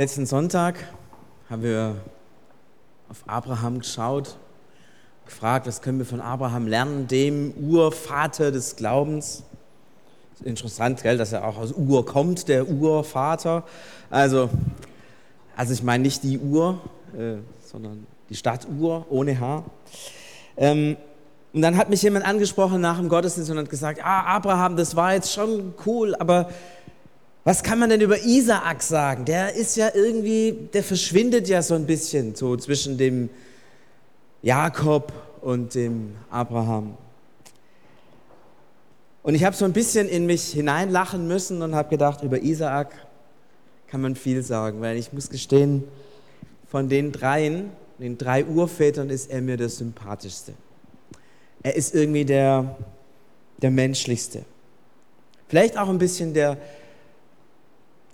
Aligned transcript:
Letzten 0.00 0.24
Sonntag 0.24 0.76
haben 1.50 1.62
wir 1.62 1.94
auf 3.10 3.22
Abraham 3.26 3.80
geschaut, 3.80 4.38
gefragt, 5.26 5.66
was 5.66 5.82
können 5.82 5.98
wir 5.98 6.06
von 6.06 6.22
Abraham 6.22 6.66
lernen, 6.66 7.06
dem 7.06 7.52
Urvater 7.52 8.50
des 8.50 8.76
Glaubens. 8.76 9.42
Interessant, 10.42 11.02
gell, 11.02 11.18
dass 11.18 11.34
er 11.34 11.46
auch 11.46 11.58
aus 11.58 11.74
Ur 11.74 12.06
kommt, 12.06 12.48
der 12.48 12.66
Urvater. 12.66 13.64
Also, 14.08 14.48
also 15.54 15.74
ich 15.74 15.82
meine 15.82 16.04
nicht 16.04 16.22
die 16.22 16.38
Ur, 16.38 16.80
äh, 17.14 17.34
sondern 17.62 18.06
die 18.30 18.36
Stadt 18.36 18.66
Ur 18.80 19.04
ohne 19.10 19.38
H. 19.38 19.64
Ähm, 20.56 20.96
und 21.52 21.60
dann 21.60 21.76
hat 21.76 21.90
mich 21.90 22.00
jemand 22.00 22.24
angesprochen 22.24 22.80
nach 22.80 22.96
dem 22.96 23.10
Gottesdienst 23.10 23.50
und 23.50 23.58
hat 23.58 23.68
gesagt, 23.68 24.00
ah, 24.02 24.22
Abraham, 24.22 24.76
das 24.76 24.96
war 24.96 25.12
jetzt 25.12 25.30
schon 25.30 25.74
cool, 25.84 26.14
aber 26.14 26.48
was 27.50 27.64
kann 27.64 27.80
man 27.80 27.90
denn 27.90 28.00
über 28.00 28.16
Isaak 28.16 28.80
sagen? 28.80 29.24
Der 29.24 29.56
ist 29.56 29.76
ja 29.76 29.90
irgendwie, 29.92 30.56
der 30.72 30.84
verschwindet 30.84 31.48
ja 31.48 31.62
so 31.62 31.74
ein 31.74 31.84
bisschen 31.84 32.36
so 32.36 32.56
zwischen 32.56 32.96
dem 32.96 33.28
Jakob 34.40 35.12
und 35.40 35.74
dem 35.74 36.14
Abraham. 36.30 36.96
Und 39.24 39.34
ich 39.34 39.42
habe 39.42 39.56
so 39.56 39.64
ein 39.64 39.72
bisschen 39.72 40.08
in 40.08 40.26
mich 40.26 40.44
hineinlachen 40.52 41.26
müssen 41.26 41.60
und 41.62 41.74
habe 41.74 41.88
gedacht, 41.88 42.22
über 42.22 42.40
Isaak 42.40 42.92
kann 43.88 44.00
man 44.00 44.14
viel 44.14 44.44
sagen, 44.44 44.80
weil 44.80 44.96
ich 44.96 45.12
muss 45.12 45.28
gestehen, 45.28 45.82
von 46.70 46.88
den 46.88 47.10
dreien, 47.10 47.70
den 47.98 48.16
drei 48.16 48.44
Urvätern 48.44 49.10
ist 49.10 49.28
er 49.28 49.42
mir 49.42 49.56
der 49.56 49.70
sympathischste. 49.70 50.52
Er 51.64 51.74
ist 51.74 51.96
irgendwie 51.96 52.24
der, 52.24 52.76
der 53.60 53.72
menschlichste. 53.72 54.44
Vielleicht 55.48 55.76
auch 55.76 55.88
ein 55.88 55.98
bisschen 55.98 56.32
der, 56.32 56.56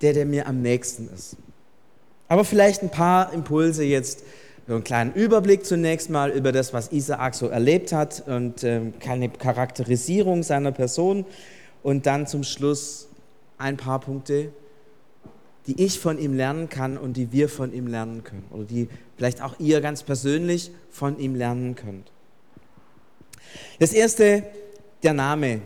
der, 0.03 0.13
der 0.13 0.27
mir 0.27 0.47
am 0.47 0.63
nächsten 0.63 1.09
ist. 1.13 1.37
Aber 2.29 2.45
vielleicht 2.45 2.83
ein 2.83 2.91
paar 2.91 3.33
Impulse 3.33 3.85
jetzt, 3.85 4.25
so 4.67 4.75
einen 4.75 4.85
kleinen 4.85 5.13
Überblick 5.15 5.65
zunächst 5.65 6.11
mal 6.11 6.31
über 6.31 6.51
das, 6.51 6.73
was 6.73 6.91
Isaak 6.91 7.35
so 7.35 7.47
erlebt 7.47 7.93
hat 7.93 8.25
und 8.27 8.65
ähm, 8.65 8.95
keine 8.99 9.29
Charakterisierung 9.29 10.43
seiner 10.43 10.73
Person 10.73 11.25
und 11.85 12.07
dann 12.07 12.27
zum 12.27 12.43
Schluss 12.43 13.09
ein 13.59 13.77
paar 13.77 14.01
Punkte, 14.01 14.51
die 15.69 15.81
ich 15.83 16.01
von 16.01 16.19
ihm 16.19 16.35
lernen 16.35 16.69
kann 16.69 16.99
und 16.99 17.17
die 17.17 17.33
wir 17.33 17.49
von 17.49 17.73
ihm 17.73 17.87
lernen 17.87 18.25
können 18.25 18.45
oder 18.51 18.65
die 18.65 18.89
vielleicht 19.17 19.41
auch 19.41 19.59
ihr 19.61 19.81
ganz 19.81 20.03
persönlich 20.03 20.73
von 20.91 21.19
ihm 21.19 21.35
lernen 21.35 21.77
könnt. 21.77 22.11
Das 23.79 23.93
erste, 23.93 24.43
der 25.03 25.13
Name 25.13 25.61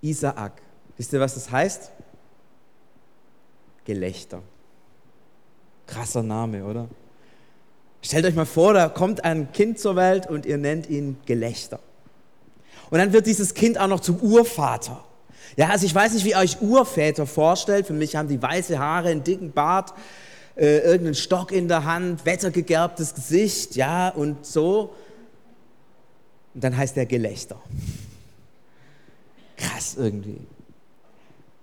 Isaak. 0.00 0.52
Wisst 0.96 1.12
ihr, 1.12 1.20
was 1.20 1.34
das 1.34 1.50
heißt? 1.50 1.90
Gelächter. 3.84 4.42
Krasser 5.86 6.22
Name, 6.22 6.64
oder? 6.64 6.88
Stellt 8.02 8.26
euch 8.26 8.34
mal 8.34 8.46
vor, 8.46 8.74
da 8.74 8.88
kommt 8.88 9.24
ein 9.24 9.52
Kind 9.52 9.78
zur 9.78 9.96
Welt 9.96 10.28
und 10.28 10.46
ihr 10.46 10.58
nennt 10.58 10.88
ihn 10.88 11.16
Gelächter. 11.26 11.80
Und 12.90 12.98
dann 12.98 13.12
wird 13.12 13.26
dieses 13.26 13.54
Kind 13.54 13.78
auch 13.78 13.88
noch 13.88 14.00
zum 14.00 14.20
Urvater. 14.20 15.04
Ja, 15.56 15.70
also 15.70 15.86
ich 15.86 15.94
weiß 15.94 16.14
nicht, 16.14 16.24
wie 16.24 16.30
ihr 16.30 16.38
euch 16.38 16.60
Urväter 16.60 17.26
vorstellt. 17.26 17.86
Für 17.86 17.92
mich 17.92 18.16
haben 18.16 18.28
die 18.28 18.40
weiße 18.40 18.78
Haare, 18.78 19.08
einen 19.08 19.24
dicken 19.24 19.52
Bart, 19.52 19.94
äh, 20.56 20.78
irgendeinen 20.78 21.14
Stock 21.14 21.52
in 21.52 21.68
der 21.68 21.84
Hand, 21.84 22.26
wettergegerbtes 22.26 23.14
Gesicht, 23.14 23.76
ja, 23.76 24.08
und 24.10 24.44
so. 24.44 24.94
Und 26.54 26.62
dann 26.62 26.76
heißt 26.76 26.96
er 26.96 27.06
Gelächter. 27.06 27.60
Krass 29.56 29.96
irgendwie. 29.96 30.40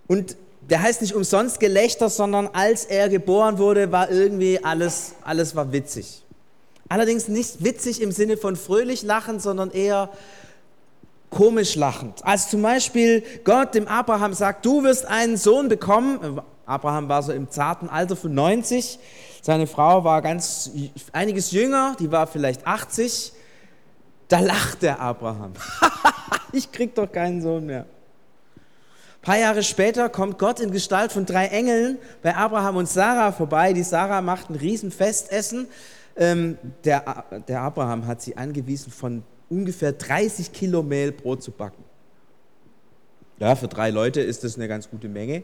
Und 0.07 0.35
der 0.69 0.81
heißt 0.81 1.01
nicht 1.01 1.13
umsonst 1.13 1.59
Gelächter, 1.59 2.09
sondern 2.09 2.47
als 2.53 2.85
er 2.85 3.09
geboren 3.09 3.57
wurde, 3.57 3.91
war 3.91 4.09
irgendwie 4.09 4.63
alles, 4.63 5.13
alles 5.23 5.55
war 5.55 5.71
witzig. 5.71 6.23
Allerdings 6.87 7.27
nicht 7.27 7.63
witzig 7.63 8.01
im 8.01 8.11
Sinne 8.11 8.37
von 8.37 8.55
fröhlich 8.55 9.01
lachend, 9.01 9.41
sondern 9.41 9.71
eher 9.71 10.09
komisch 11.29 11.75
lachend. 11.75 12.23
Als 12.25 12.49
zum 12.49 12.61
Beispiel 12.61 13.23
Gott 13.43 13.73
dem 13.73 13.87
Abraham 13.87 14.33
sagt, 14.33 14.65
du 14.65 14.83
wirst 14.83 15.05
einen 15.05 15.37
Sohn 15.37 15.69
bekommen. 15.69 16.41
Abraham 16.65 17.09
war 17.09 17.23
so 17.23 17.31
im 17.31 17.49
zarten 17.49 17.89
Alter 17.89 18.15
von 18.15 18.33
90. 18.33 18.99
Seine 19.41 19.65
Frau 19.65 20.03
war 20.03 20.21
ganz 20.21 20.71
einiges 21.13 21.51
jünger, 21.51 21.95
die 21.99 22.11
war 22.11 22.27
vielleicht 22.27 22.67
80. 22.67 23.33
Da 24.27 24.39
lacht 24.39 24.81
der 24.81 24.99
Abraham. 24.99 25.53
ich 26.51 26.71
krieg 26.71 26.93
doch 26.95 27.11
keinen 27.11 27.41
Sohn 27.41 27.65
mehr. 27.65 27.85
Ein 29.21 29.25
paar 29.25 29.37
Jahre 29.37 29.61
später 29.61 30.09
kommt 30.09 30.39
Gott 30.39 30.59
in 30.59 30.71
Gestalt 30.71 31.11
von 31.11 31.27
drei 31.27 31.45
Engeln 31.45 31.99
bei 32.23 32.35
Abraham 32.35 32.77
und 32.77 32.89
Sarah 32.89 33.31
vorbei. 33.31 33.71
Die 33.71 33.83
Sarah 33.83 34.19
macht 34.19 34.49
ein 34.49 34.55
Riesenfestessen. 34.55 35.67
Ähm, 36.17 36.57
der, 36.83 37.25
der 37.47 37.61
Abraham 37.61 38.07
hat 38.07 38.23
sie 38.23 38.35
angewiesen, 38.35 38.91
von 38.91 39.21
ungefähr 39.47 39.91
30 39.91 40.51
Kilo 40.51 40.81
Mehl 40.81 41.11
Brot 41.11 41.43
zu 41.43 41.51
backen. 41.51 41.83
Ja, 43.37 43.55
für 43.55 43.67
drei 43.67 43.91
Leute 43.91 44.21
ist 44.21 44.43
das 44.43 44.55
eine 44.55 44.67
ganz 44.67 44.89
gute 44.89 45.07
Menge. 45.07 45.43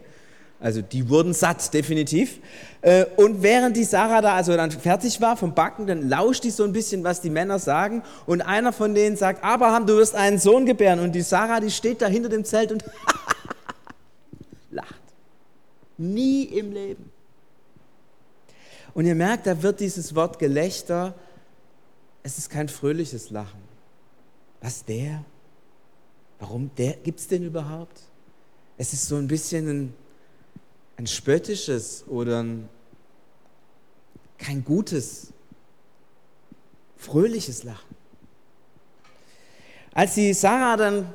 Also 0.59 0.81
die 0.81 1.07
wurden 1.07 1.35
satt, 1.35 1.71
definitiv. 1.71 2.39
Äh, 2.81 3.05
und 3.15 3.43
während 3.43 3.77
die 3.77 3.83
Sarah 3.83 4.21
da 4.21 4.33
also 4.33 4.57
dann 4.57 4.71
fertig 4.71 5.21
war 5.21 5.37
vom 5.37 5.53
Backen, 5.53 5.85
dann 5.85 6.09
lauscht 6.09 6.43
die 6.43 6.49
so 6.49 6.63
ein 6.63 6.73
bisschen, 6.73 7.03
was 7.03 7.21
die 7.21 7.29
Männer 7.29 7.59
sagen. 7.59 8.01
Und 8.25 8.41
einer 8.41 8.73
von 8.73 8.95
denen 8.95 9.17
sagt, 9.17 9.43
Abraham, 9.43 9.85
du 9.85 9.97
wirst 9.97 10.15
einen 10.15 10.39
Sohn 10.39 10.65
gebären. 10.65 10.99
Und 10.99 11.11
die 11.13 11.21
Sarah, 11.21 11.59
die 11.59 11.69
steht 11.69 12.01
da 12.01 12.07
hinter 12.07 12.29
dem 12.29 12.43
Zelt 12.43 12.71
und 12.71 12.83
lacht. 14.77 15.03
Nie 15.97 16.43
im 16.43 16.71
Leben. 16.71 17.11
Und 18.93 19.05
ihr 19.05 19.15
merkt, 19.15 19.45
da 19.45 19.61
wird 19.61 19.79
dieses 19.79 20.15
Wort 20.15 20.39
Gelächter, 20.39 21.13
es 22.23 22.37
ist 22.37 22.49
kein 22.49 22.69
fröhliches 22.69 23.29
Lachen. 23.29 23.61
Was 24.61 24.85
der? 24.85 25.23
Warum 26.39 26.71
der? 26.77 26.93
Gibt 26.93 27.19
es 27.19 27.27
den 27.27 27.43
überhaupt? 27.43 27.99
Es 28.77 28.93
ist 28.93 29.07
so 29.07 29.15
ein 29.15 29.27
bisschen 29.27 29.67
ein, 29.69 29.93
ein 30.97 31.07
spöttisches 31.07 32.05
oder 32.07 32.43
ein, 32.43 32.69
kein 34.37 34.63
gutes, 34.63 35.33
fröhliches 36.97 37.63
Lachen. 37.63 37.95
Als 39.93 40.13
die 40.13 40.33
Sarah 40.33 40.77
dann 40.77 41.13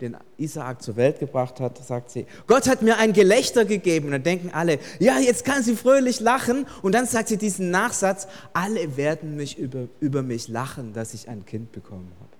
den 0.00 0.16
Isaak 0.36 0.82
zur 0.82 0.96
Welt 0.96 1.18
gebracht 1.18 1.60
hat, 1.60 1.84
sagt 1.84 2.10
sie, 2.10 2.26
Gott 2.46 2.68
hat 2.68 2.82
mir 2.82 2.98
ein 2.98 3.12
Gelächter 3.12 3.64
gegeben. 3.64 4.06
Und 4.06 4.12
dann 4.12 4.22
denken 4.22 4.50
alle, 4.52 4.78
ja, 5.00 5.18
jetzt 5.18 5.44
kann 5.44 5.62
sie 5.62 5.74
fröhlich 5.74 6.20
lachen. 6.20 6.66
Und 6.82 6.94
dann 6.94 7.06
sagt 7.06 7.28
sie 7.28 7.36
diesen 7.36 7.70
Nachsatz, 7.70 8.28
alle 8.52 8.96
werden 8.96 9.36
mich 9.36 9.58
über, 9.58 9.88
über 10.00 10.22
mich 10.22 10.48
lachen, 10.48 10.92
dass 10.92 11.14
ich 11.14 11.28
ein 11.28 11.44
Kind 11.44 11.72
bekommen 11.72 12.12
habe. 12.20 12.30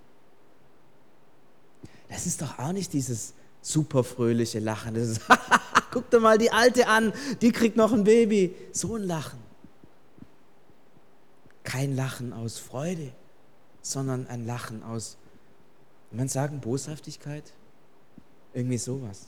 Das 2.09 2.25
ist 2.25 2.41
doch 2.41 2.57
auch 2.59 2.71
nicht 2.71 2.93
dieses 2.93 3.33
super 3.61 4.03
fröhliche 4.03 4.59
Lachen. 4.59 4.95
Das 4.95 5.09
ist, 5.09 5.21
guck 5.91 6.09
dir 6.09 6.19
mal 6.19 6.37
die 6.37 6.51
Alte 6.51 6.87
an, 6.87 7.13
die 7.41 7.51
kriegt 7.51 7.75
noch 7.75 7.91
ein 7.91 8.05
Baby. 8.05 8.55
So 8.71 8.95
ein 8.95 9.03
Lachen. 9.03 9.39
Kein 11.63 11.95
Lachen 11.95 12.33
aus 12.33 12.57
Freude, 12.57 13.11
sondern 13.81 14.27
ein 14.27 14.45
Lachen 14.45 14.81
aus 14.81 15.17
man 16.11 16.27
sagen 16.27 16.59
Boshaftigkeit? 16.59 17.53
Irgendwie 18.53 18.77
sowas. 18.77 19.27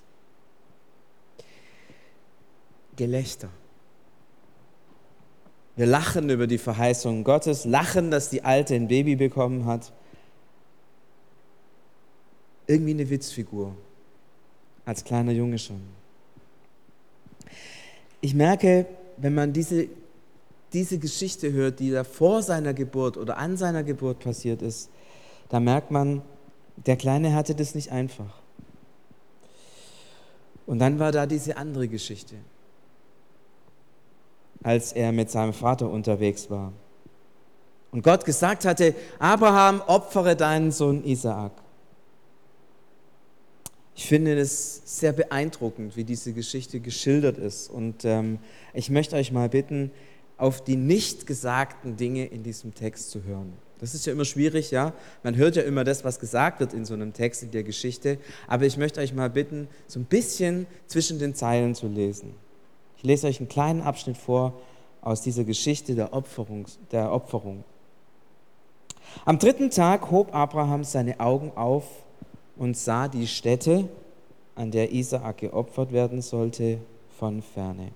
Gelächter. 2.96 3.50
Wir 5.76 5.86
lachen 5.86 6.30
über 6.30 6.48
die 6.48 6.58
Verheißungen 6.58 7.24
Gottes, 7.24 7.66
lachen, 7.66 8.12
dass 8.12 8.30
die 8.30 8.44
Alte 8.44 8.76
ein 8.76 8.88
Baby 8.88 9.16
bekommen 9.16 9.66
hat. 9.66 9.92
Irgendwie 12.68 12.92
eine 12.92 13.10
Witzfigur. 13.10 13.76
Als 14.86 15.04
kleiner 15.04 15.32
Junge 15.32 15.58
schon. 15.58 15.82
Ich 18.20 18.34
merke, 18.34 18.86
wenn 19.18 19.34
man 19.34 19.54
diese, 19.54 19.88
diese 20.74 20.98
Geschichte 21.00 21.52
hört, 21.52 21.80
die 21.80 21.92
da 21.92 22.04
vor 22.04 22.42
seiner 22.42 22.74
Geburt 22.74 23.18
oder 23.18 23.38
an 23.38 23.58
seiner 23.58 23.84
Geburt 23.84 24.20
passiert 24.20 24.62
ist, 24.62 24.90
da 25.50 25.60
merkt 25.60 25.92
man, 25.92 26.22
der 26.78 26.98
Kleine 26.98 27.34
hatte 27.34 27.56
das 27.56 27.76
nicht 27.76 27.92
einfach. 27.92 28.42
Und 30.66 30.80
dann 30.80 31.00
war 31.00 31.12
da 31.12 31.26
diese 31.26 31.58
andere 31.58 31.88
Geschichte, 31.88 32.36
als 34.64 34.94
er 34.94 35.12
mit 35.12 35.30
seinem 35.30 35.54
Vater 35.54 35.90
unterwegs 35.90 36.50
war. 36.50 36.72
Und 37.92 38.04
Gott 38.04 38.24
gesagt 38.24 38.64
hatte, 38.64 38.96
Abraham, 39.20 39.82
opfere 39.86 40.36
deinen 40.36 40.72
Sohn 40.72 41.04
Isaak. 41.04 41.52
Ich 43.96 44.08
finde 44.08 44.40
es 44.40 44.82
sehr 44.86 45.12
beeindruckend, 45.12 45.98
wie 45.98 46.06
diese 46.06 46.32
Geschichte 46.32 46.80
geschildert 46.80 47.38
ist. 47.38 47.70
Und 47.70 48.06
ähm, 48.06 48.40
ich 48.74 48.90
möchte 48.90 49.16
euch 49.16 49.32
mal 49.32 49.50
bitten, 49.50 49.92
auf 50.38 50.64
die 50.64 50.78
nicht 50.78 51.28
gesagten 51.28 51.98
Dinge 51.98 52.26
in 52.26 52.44
diesem 52.44 52.74
Text 52.74 53.12
zu 53.12 53.24
hören. 53.24 53.54
Das 53.82 53.96
ist 53.96 54.06
ja 54.06 54.14
immer 54.14 54.26
schwierig, 54.26 54.70
ja. 54.70 54.94
Man 55.24 55.36
hört 55.36 55.56
ja 55.56 55.64
immer 55.64 55.84
das, 55.84 56.06
was 56.06 56.20
gesagt 56.20 56.60
wird 56.60 56.74
in 56.74 56.86
so 56.86 56.94
einem 56.94 57.14
Text, 57.14 57.42
in 57.42 57.50
der 57.50 57.64
Geschichte. 57.64 58.20
Aber 58.48 58.66
ich 58.66 58.78
möchte 58.78 59.02
euch 59.02 59.14
mal 59.14 59.30
bitten, 59.30 59.68
so 59.88 60.00
ein 60.00 60.06
bisschen 60.06 60.68
zwischen 60.86 61.18
den 61.18 61.34
Zeilen 61.34 61.74
zu 61.74 61.88
lesen. 61.88 62.36
Ich 62.98 63.04
lese 63.04 63.26
euch 63.26 63.40
einen 63.40 63.50
kleinen 63.50 63.82
Abschnitt 63.82 64.18
vor 64.18 64.62
aus 65.02 65.22
dieser 65.22 65.44
Geschichte 65.44 65.96
der 65.96 66.14
Opferung. 66.14 66.68
Der 66.92 67.12
Opferung. 67.12 67.64
Am 69.26 69.40
dritten 69.40 69.72
Tag 69.72 70.12
hob 70.12 70.34
Abraham 70.34 70.84
seine 70.84 71.20
Augen 71.20 71.52
auf 71.56 71.86
und 72.56 72.78
sah 72.78 73.08
die 73.08 73.26
Stätte, 73.26 73.90
an 74.54 74.70
der 74.70 74.92
Isaak 74.92 75.40
geopfert 75.40 75.92
werden 75.92 76.22
sollte, 76.22 76.78
von 77.18 77.42
ferne. 77.42 77.92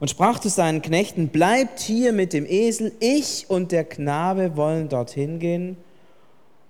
Und 0.00 0.08
sprach 0.08 0.38
zu 0.38 0.48
seinen 0.48 0.82
Knechten, 0.82 1.28
bleibt 1.28 1.80
hier 1.80 2.12
mit 2.12 2.32
dem 2.32 2.46
Esel, 2.46 2.92
ich 3.00 3.46
und 3.48 3.72
der 3.72 3.84
Knabe 3.84 4.56
wollen 4.56 4.88
dorthin 4.88 5.38
gehen, 5.38 5.76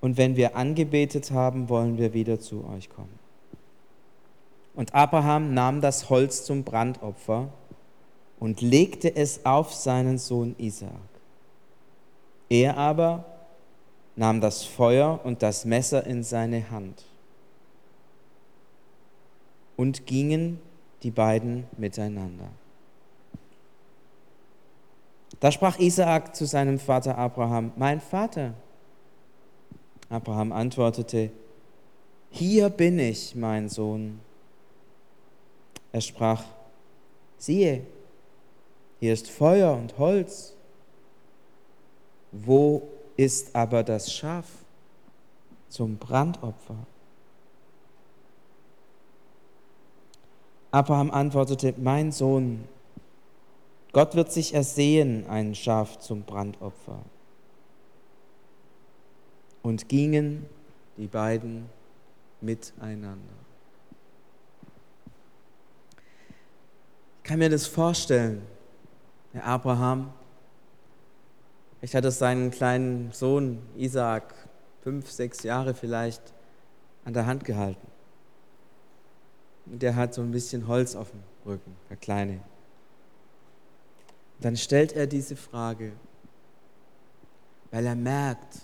und 0.01 0.17
wenn 0.17 0.37
wir 0.37 0.57
angebetet 0.57 1.31
haben, 1.33 1.69
wollen 1.69 1.99
wir 1.99 2.15
wieder 2.15 2.39
zu 2.39 2.65
euch 2.73 2.89
kommen. 2.89 3.19
Und 4.75 4.95
Abraham 4.95 5.55
nahm 5.55 5.81
das 5.81 6.09
Holz 6.09 6.45
zum 6.45 6.63
Brandopfer 6.63 7.49
und 8.39 8.61
legte 8.61 9.15
es 9.15 9.45
auf 9.45 9.75
seinen 9.75 10.19
Sohn 10.19 10.55
Isaak. 10.59 10.93
Er 12.49 12.77
aber 12.77 13.25
nahm 14.15 14.41
das 14.41 14.63
Feuer 14.63 15.21
und 15.25 15.43
das 15.43 15.65
Messer 15.65 16.07
in 16.07 16.23
seine 16.23 16.71
Hand 16.71 17.05
und 19.77 20.07
gingen 20.07 20.61
die 21.03 21.11
beiden 21.11 21.65
miteinander. 21.77 22.49
Da 25.41 25.53
sprach 25.53 25.79
Isaak 25.79 26.35
zu 26.35 26.47
seinem 26.47 26.79
Vater 26.79 27.17
Abraham, 27.17 27.73
mein 27.77 28.01
Vater. 28.01 28.55
Abraham 30.09 30.53
antwortete, 30.53 31.31
hier 32.31 32.71
bin 32.71 32.99
ich, 32.99 33.35
mein 33.35 33.69
Sohn. 33.69 34.21
Er 35.93 36.01
sprach, 36.01 36.45
siehe, 37.37 37.87
hier 39.01 39.13
ist 39.13 39.31
Feuer 39.31 39.75
und 39.75 39.97
Holz. 39.99 40.55
Wo 42.33 42.83
ist 43.17 43.55
aber 43.55 43.83
das 43.83 44.13
Schaf 44.13 44.47
zum 45.69 45.97
Brandopfer? 45.97 46.77
Abraham 50.71 51.11
antwortete, 51.11 51.75
mein 51.79 52.13
Sohn, 52.13 52.65
Gott 53.99 54.15
wird 54.15 54.31
sich 54.31 54.55
ersehen, 54.55 55.27
ein 55.27 55.57
Schaf 55.57 55.99
zum 55.99 56.23
Brandopfer. 56.23 57.01
Und 59.61 59.89
gingen 59.89 60.47
die 60.97 61.09
beiden 61.09 61.69
miteinander. 62.41 63.35
Ich 67.17 67.29
kann 67.29 67.41
mir 67.41 67.51
das 67.51 67.67
vorstellen. 67.67 68.47
Der 69.35 69.45
Abraham, 69.45 70.13
ich 71.81 71.97
hatte 71.97 72.13
seinen 72.13 72.53
kleinen 72.53 73.11
Sohn 73.11 73.59
Isaac, 73.77 74.33
fünf, 74.81 75.11
sechs 75.11 75.43
Jahre 75.43 75.75
vielleicht, 75.75 76.23
an 77.05 77.15
der 77.15 77.27
Hand 77.27 77.45
gehalten. 77.45 77.89
Und 79.67 79.83
der 79.83 79.97
hat 79.97 80.15
so 80.15 80.23
ein 80.23 80.31
bisschen 80.31 80.69
Holz 80.69 80.95
auf 80.95 81.11
dem 81.11 81.25
Rücken, 81.45 81.75
der 81.91 81.97
Kleine. 81.97 82.39
Dann 84.41 84.57
stellt 84.57 84.93
er 84.93 85.07
diese 85.07 85.37
Frage, 85.37 85.93
weil 87.71 87.87
er 87.87 87.97
merkt, 87.97 88.61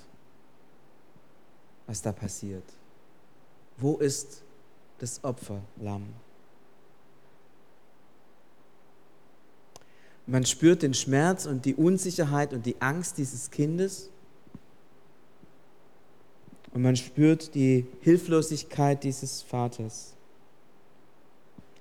was 1.87 2.01
da 2.01 2.13
passiert. 2.13 2.65
Wo 3.77 3.97
ist 3.97 4.43
das 4.99 5.23
Opferlamm? 5.25 6.07
Man 10.27 10.47
spürt 10.47 10.83
den 10.83 10.95
Schmerz 10.95 11.45
und 11.45 11.65
die 11.65 11.75
Unsicherheit 11.75 12.53
und 12.53 12.65
die 12.65 12.81
Angst 12.81 13.19
dieses 13.19 13.51
Kindes. 13.51 14.09
Und 16.73 16.83
man 16.83 16.97
spürt 16.97 17.55
die 17.55 17.87
Hilflosigkeit 18.01 19.05
dieses 19.05 19.43
Vaters. 19.43 20.15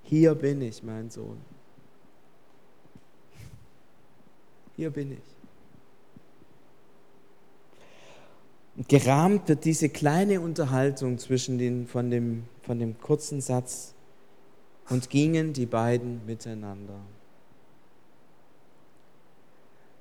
Hier 0.04 0.36
bin 0.36 0.62
ich, 0.62 0.84
mein 0.84 1.10
Sohn. 1.10 1.53
Hier 4.76 4.90
bin 4.90 5.12
ich. 5.14 5.34
Und 8.76 8.90
gerahmt 8.90 9.50
wird 9.50 9.66
diese 9.66 9.90
kleine 9.90 10.42
Unterhaltung 10.42 11.20
zwischen 11.20 11.60
den, 11.60 11.88
von, 11.88 12.10
dem, 12.10 12.46
von 12.64 12.80
dem 12.80 13.00
kurzen 13.00 13.40
Satz 13.40 13.94
und 14.90 15.10
gingen 15.10 15.54
die 15.54 15.68
beiden 15.68 16.26
miteinander. 16.26 17.00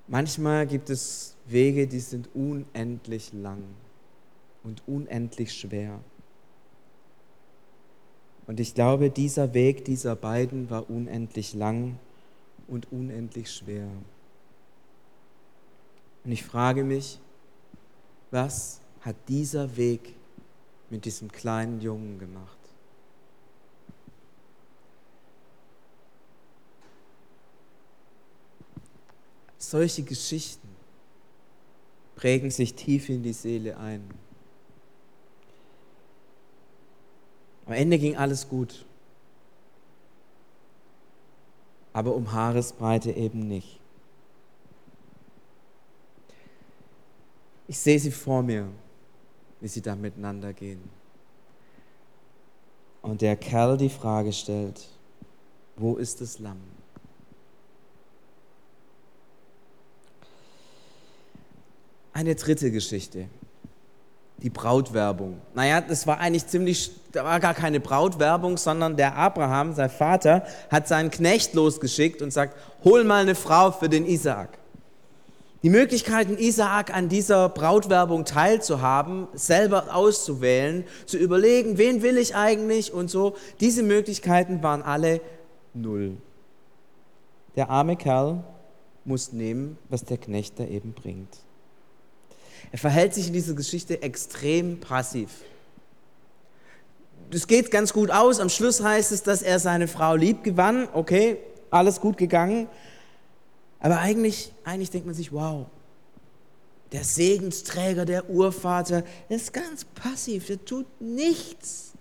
Manchmal 0.09 0.67
gibt 0.67 0.91
es 0.91 1.37
Wege, 1.47 1.87
die 1.87 2.01
sind 2.01 2.31
unendlich 2.35 3.33
lang 3.33 3.63
und 4.63 4.83
unendlich 4.87 5.55
schwer. 5.55 6.01
Und 8.47 8.59
ich 8.59 8.75
glaube, 8.75 9.11
dieser 9.11 9.55
Weg 9.55 9.85
dieser 9.85 10.17
beiden 10.17 10.69
war 10.71 10.91
unendlich 10.91 11.55
lang 11.55 11.99
und 12.69 12.91
unendlich 12.91 13.51
schwer. 13.51 13.89
Und 16.25 16.33
ich 16.33 16.45
frage 16.45 16.85
mich, 16.85 17.19
was 18.31 18.81
hat 19.01 19.17
dieser 19.29 19.77
Weg 19.77 20.15
mit 20.91 21.05
diesem 21.05 21.31
kleinen 21.31 21.81
Jungen 21.81 22.19
gemacht? 22.19 22.59
Solche 29.59 30.03
Geschichten 30.03 30.69
prägen 32.15 32.51
sich 32.51 32.75
tief 32.75 33.09
in 33.09 33.23
die 33.23 33.33
Seele 33.33 33.77
ein. 33.79 34.03
Am 37.67 37.73
Ende 37.73 37.99
ging 37.99 38.17
alles 38.17 38.49
gut, 38.49 38.85
aber 41.93 42.15
um 42.15 42.33
Haaresbreite 42.33 43.13
eben 43.13 43.49
nicht. 43.49 43.82
Ich 47.73 47.79
sehe 47.79 47.99
sie 47.99 48.11
vor 48.11 48.43
mir, 48.43 48.69
wie 49.63 49.67
sie 49.67 49.81
da 49.81 49.97
miteinander 49.97 50.53
gehen. 50.53 50.91
Und 53.01 53.23
der 53.23 53.35
Kerl 53.35 53.79
die 53.79 53.89
Frage 53.89 54.31
stellt, 54.35 54.87
wo 55.77 55.97
ist 55.97 56.21
das 56.21 56.39
Lamm? 56.39 56.61
Eine 62.13 62.35
dritte 62.35 62.71
Geschichte, 62.71 63.29
die 64.37 64.51
Brautwerbung. 64.51 65.41
Naja, 65.55 65.81
das 65.81 66.07
war 66.07 66.21
eigentlich 66.21 66.47
ziemlich, 66.49 66.91
da 67.13 67.25
war 67.25 67.41
gar 67.41 67.55
keine 67.55 67.81
Brautwerbung, 67.81 68.59
sondern 68.59 68.99
der 68.99 69.17
Abraham, 69.17 69.73
sein 69.73 69.89
Vater, 69.89 70.47
hat 70.71 70.89
seinen 70.89 71.11
Knecht 71.11 71.55
losgeschickt 71.55 72.21
und 72.21 72.35
sagt, 72.35 72.55
hol 72.85 73.03
mal 73.03 73.23
eine 73.23 73.35
Frau 73.35 73.73
für 73.73 73.89
den 73.89 74.05
Isaak. 74.05 74.59
Die 75.63 75.71
Möglichkeiten, 75.71 76.39
Isaak 76.39 76.93
an 76.93 77.09
dieser 77.09 77.49
Brautwerbung 77.49 78.25
teilzuhaben, 78.25 79.29
selber 79.33 79.95
auszuwählen, 79.95 80.85
zu 81.07 81.17
überlegen, 81.19 81.79
wen 81.79 82.03
will 82.03 82.19
ich 82.19 82.35
eigentlich 82.35 82.93
und 82.93 83.09
so, 83.09 83.37
diese 83.61 83.85
Möglichkeiten 83.85 84.63
waren 84.63 84.83
alle 84.83 85.21
null. 85.73 86.17
Der 87.55 87.71
arme 87.71 87.97
Kerl 87.97 88.43
muss 89.05 89.33
nehmen, 89.33 89.79
was 89.89 90.05
der 90.05 90.19
Knecht 90.19 90.59
da 90.59 90.65
eben 90.65 90.95
bringt. 90.95 91.37
Er 92.73 92.79
verhält 92.79 93.15
sich 93.15 93.29
in 93.29 93.33
dieser 93.33 93.55
Geschichte 93.55 94.03
extrem 94.03 94.81
passiv. 94.81 95.31
Das 97.31 97.47
geht 97.47 97.71
ganz 97.71 97.93
gut 97.93 98.11
aus. 98.11 98.41
Am 98.41 98.49
Schluss 98.49 98.83
heißt 98.83 99.13
es, 99.13 99.23
dass 99.23 99.43
er 99.43 99.59
seine 99.59 99.89
Frau 99.89 100.17
lieb 100.17 100.43
gewann. 100.43 100.89
Okay, 100.93 101.39
alles 101.71 102.01
gut 102.01 102.17
gegangen. 102.17 102.69
Aber 103.83 103.99
eigentlich, 103.99 104.53
eigentlich 104.65 104.91
denkt 104.91 105.07
man 105.07 105.15
sich, 105.15 105.33
wow, 105.33 105.67
der 106.93 107.03
Segensträger, 107.03 108.05
der 108.05 108.31
Urvater, 108.31 109.03
ist 109.29 109.53
ganz 109.53 109.85
passiv, 109.85 110.47
der 110.47 110.65
tut 110.65 110.87
nichts. 111.01 111.93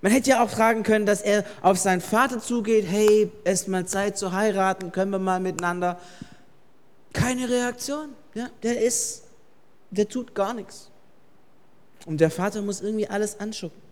Man 0.00 0.12
hätte 0.12 0.30
ja 0.30 0.42
auch 0.42 0.48
fragen 0.48 0.82
können, 0.82 1.04
dass 1.04 1.20
er 1.20 1.44
auf 1.60 1.78
seinen 1.78 2.00
Vater 2.00 2.40
zugeht, 2.40 2.86
hey, 2.88 3.30
es 3.44 3.62
ist 3.62 3.68
mal 3.68 3.86
Zeit 3.86 4.16
zu 4.16 4.32
heiraten, 4.32 4.92
können 4.92 5.10
wir 5.10 5.18
mal 5.18 5.40
miteinander. 5.40 6.00
Keine 7.12 7.50
Reaktion. 7.50 8.14
Ja, 8.34 8.48
der 8.62 8.80
ist, 8.80 9.24
der 9.90 10.08
tut 10.08 10.34
gar 10.34 10.54
nichts. 10.54 10.90
Und 12.06 12.22
der 12.22 12.30
Vater 12.30 12.62
muss 12.62 12.80
irgendwie 12.80 13.08
alles 13.08 13.38
anschucken. 13.38 13.89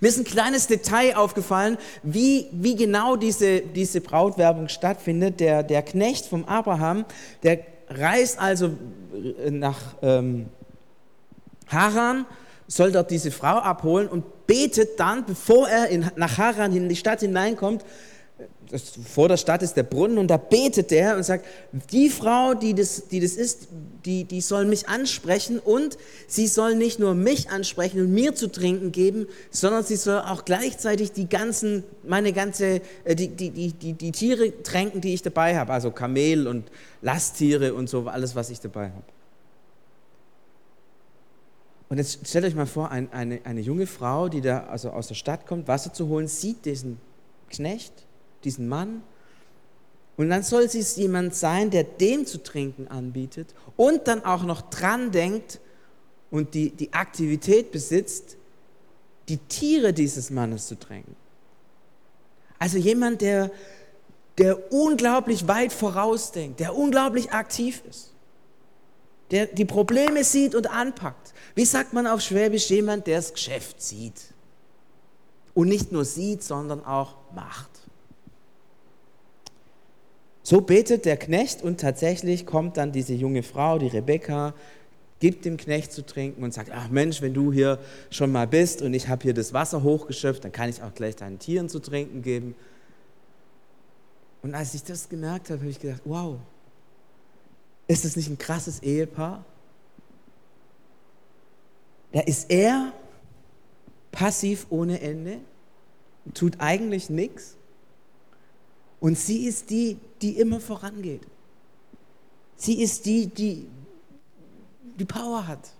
Mir 0.00 0.08
ist 0.08 0.18
ein 0.18 0.24
kleines 0.24 0.66
Detail 0.66 1.16
aufgefallen, 1.16 1.78
wie, 2.02 2.48
wie 2.52 2.76
genau 2.76 3.16
diese, 3.16 3.60
diese 3.60 4.00
Brautwerbung 4.00 4.68
stattfindet. 4.68 5.40
Der, 5.40 5.62
der 5.62 5.82
Knecht 5.82 6.26
vom 6.26 6.44
Abraham, 6.44 7.04
der 7.42 7.60
reist 7.88 8.38
also 8.38 8.70
nach 9.50 9.78
ähm, 10.02 10.46
Haran, 11.68 12.26
soll 12.66 12.92
dort 12.92 13.10
diese 13.10 13.30
Frau 13.30 13.58
abholen 13.58 14.08
und 14.08 14.46
betet 14.46 14.98
dann, 14.98 15.24
bevor 15.26 15.68
er 15.68 15.88
in, 15.88 16.10
nach 16.16 16.38
Haran 16.38 16.74
in 16.74 16.88
die 16.88 16.96
Stadt 16.96 17.20
hineinkommt, 17.20 17.84
vor 19.06 19.28
der 19.28 19.36
Stadt 19.36 19.62
ist 19.62 19.76
der 19.76 19.84
Brunnen 19.84 20.18
und 20.18 20.28
da 20.28 20.36
betet 20.36 20.90
der 20.90 21.16
und 21.16 21.22
sagt, 21.22 21.46
die 21.92 22.08
Frau, 22.10 22.54
die 22.54 22.74
das, 22.74 23.06
die 23.08 23.20
das 23.20 23.32
ist, 23.32 23.68
die, 24.04 24.24
die 24.24 24.40
soll 24.40 24.64
mich 24.64 24.88
ansprechen 24.88 25.60
und 25.60 25.96
sie 26.26 26.48
soll 26.48 26.74
nicht 26.74 26.98
nur 26.98 27.14
mich 27.14 27.50
ansprechen 27.50 28.00
und 28.00 28.12
mir 28.12 28.34
zu 28.34 28.50
trinken 28.50 28.90
geben, 28.90 29.26
sondern 29.50 29.84
sie 29.84 29.94
soll 29.94 30.18
auch 30.18 30.44
gleichzeitig 30.44 31.12
die 31.12 31.28
ganzen, 31.28 31.84
meine 32.02 32.32
ganze, 32.32 32.80
äh, 33.04 33.14
die, 33.14 33.28
die, 33.28 33.50
die, 33.50 33.72
die, 33.72 33.92
die 33.92 34.12
Tiere 34.12 34.62
tränken, 34.62 35.00
die 35.00 35.14
ich 35.14 35.22
dabei 35.22 35.56
habe, 35.56 35.72
also 35.72 35.92
Kamel 35.92 36.48
und 36.48 36.64
Lasttiere 37.02 37.74
und 37.74 37.88
so, 37.88 38.08
alles, 38.08 38.34
was 38.34 38.50
ich 38.50 38.58
dabei 38.58 38.86
habe. 38.86 39.04
Und 41.88 41.98
jetzt 41.98 42.26
stellt 42.26 42.44
euch 42.46 42.56
mal 42.56 42.66
vor, 42.66 42.90
ein, 42.90 43.12
eine, 43.12 43.40
eine 43.44 43.60
junge 43.60 43.86
Frau, 43.86 44.28
die 44.28 44.40
da 44.40 44.64
also 44.64 44.90
aus 44.90 45.06
der 45.06 45.14
Stadt 45.14 45.46
kommt, 45.46 45.68
Wasser 45.68 45.92
zu 45.92 46.08
holen, 46.08 46.26
sieht 46.26 46.64
diesen 46.64 46.98
Knecht 47.50 47.92
diesen 48.44 48.68
Mann. 48.68 49.02
Und 50.16 50.30
dann 50.30 50.42
soll 50.42 50.62
es 50.62 50.96
jemand 50.96 51.34
sein, 51.34 51.70
der 51.70 51.84
dem 51.84 52.26
zu 52.26 52.42
trinken 52.42 52.88
anbietet 52.88 53.54
und 53.76 54.06
dann 54.06 54.24
auch 54.24 54.44
noch 54.44 54.62
dran 54.62 55.10
denkt 55.10 55.60
und 56.30 56.54
die, 56.54 56.70
die 56.70 56.92
Aktivität 56.92 57.72
besitzt, 57.72 58.36
die 59.28 59.38
Tiere 59.38 59.92
dieses 59.92 60.30
Mannes 60.30 60.68
zu 60.68 60.78
tränken. 60.78 61.16
Also 62.58 62.78
jemand, 62.78 63.20
der, 63.20 63.50
der 64.38 64.72
unglaublich 64.72 65.48
weit 65.48 65.72
vorausdenkt, 65.72 66.60
der 66.60 66.76
unglaublich 66.76 67.32
aktiv 67.32 67.82
ist, 67.88 68.12
der 69.30 69.46
die 69.46 69.64
Probleme 69.64 70.22
sieht 70.22 70.54
und 70.54 70.70
anpackt. 70.70 71.34
Wie 71.54 71.64
sagt 71.64 71.92
man 71.92 72.06
auf 72.06 72.20
Schwäbisch, 72.20 72.70
jemand, 72.70 73.06
der 73.06 73.16
das 73.16 73.32
Geschäft 73.32 73.82
sieht. 73.82 74.20
Und 75.54 75.68
nicht 75.68 75.92
nur 75.92 76.04
sieht, 76.04 76.42
sondern 76.42 76.84
auch 76.84 77.16
macht. 77.34 77.70
So 80.44 80.60
betet 80.60 81.06
der 81.06 81.16
Knecht 81.16 81.62
und 81.62 81.80
tatsächlich 81.80 82.44
kommt 82.44 82.76
dann 82.76 82.92
diese 82.92 83.14
junge 83.14 83.42
Frau, 83.42 83.78
die 83.78 83.88
Rebekka, 83.88 84.52
gibt 85.18 85.46
dem 85.46 85.56
Knecht 85.56 85.90
zu 85.90 86.04
trinken 86.04 86.44
und 86.44 86.52
sagt, 86.52 86.70
ach 86.70 86.90
Mensch, 86.90 87.22
wenn 87.22 87.32
du 87.32 87.50
hier 87.50 87.78
schon 88.10 88.30
mal 88.30 88.46
bist 88.46 88.82
und 88.82 88.92
ich 88.92 89.08
habe 89.08 89.22
hier 89.22 89.32
das 89.32 89.54
Wasser 89.54 89.82
hochgeschöpft, 89.82 90.44
dann 90.44 90.52
kann 90.52 90.68
ich 90.68 90.82
auch 90.82 90.92
gleich 90.94 91.16
deinen 91.16 91.38
Tieren 91.38 91.70
zu 91.70 91.78
trinken 91.78 92.20
geben. 92.20 92.54
Und 94.42 94.54
als 94.54 94.74
ich 94.74 94.84
das 94.84 95.08
gemerkt 95.08 95.48
habe, 95.48 95.60
habe 95.60 95.70
ich 95.70 95.80
gedacht, 95.80 96.02
wow, 96.04 96.36
ist 97.88 98.04
das 98.04 98.14
nicht 98.14 98.28
ein 98.28 98.36
krasses 98.36 98.82
Ehepaar? 98.82 99.46
Da 102.12 102.20
ist 102.20 102.50
er 102.50 102.92
passiv 104.12 104.66
ohne 104.68 105.00
Ende, 105.00 105.38
tut 106.34 106.56
eigentlich 106.58 107.08
nichts 107.08 107.53
und 109.04 109.18
sie 109.18 109.44
ist 109.44 109.68
die, 109.68 109.98
die 110.22 110.38
immer 110.38 110.60
vorangeht. 110.60 111.20
Sie 112.56 112.80
ist 112.82 113.04
die, 113.04 113.26
die 113.26 113.66
die 114.98 115.04
Power 115.04 115.46
hat. 115.46 115.72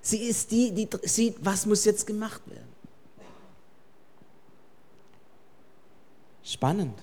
Sie 0.00 0.18
ist 0.18 0.52
die, 0.52 0.70
die 0.70 0.88
sieht, 1.02 1.34
was 1.44 1.66
muss 1.66 1.84
jetzt 1.84 2.06
gemacht 2.06 2.42
werden. 2.48 2.68
Spannend. 6.44 6.96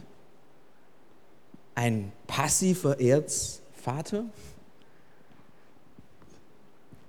Ein 1.75 2.13
passiver 2.27 2.97
Erzvater. 3.01 4.23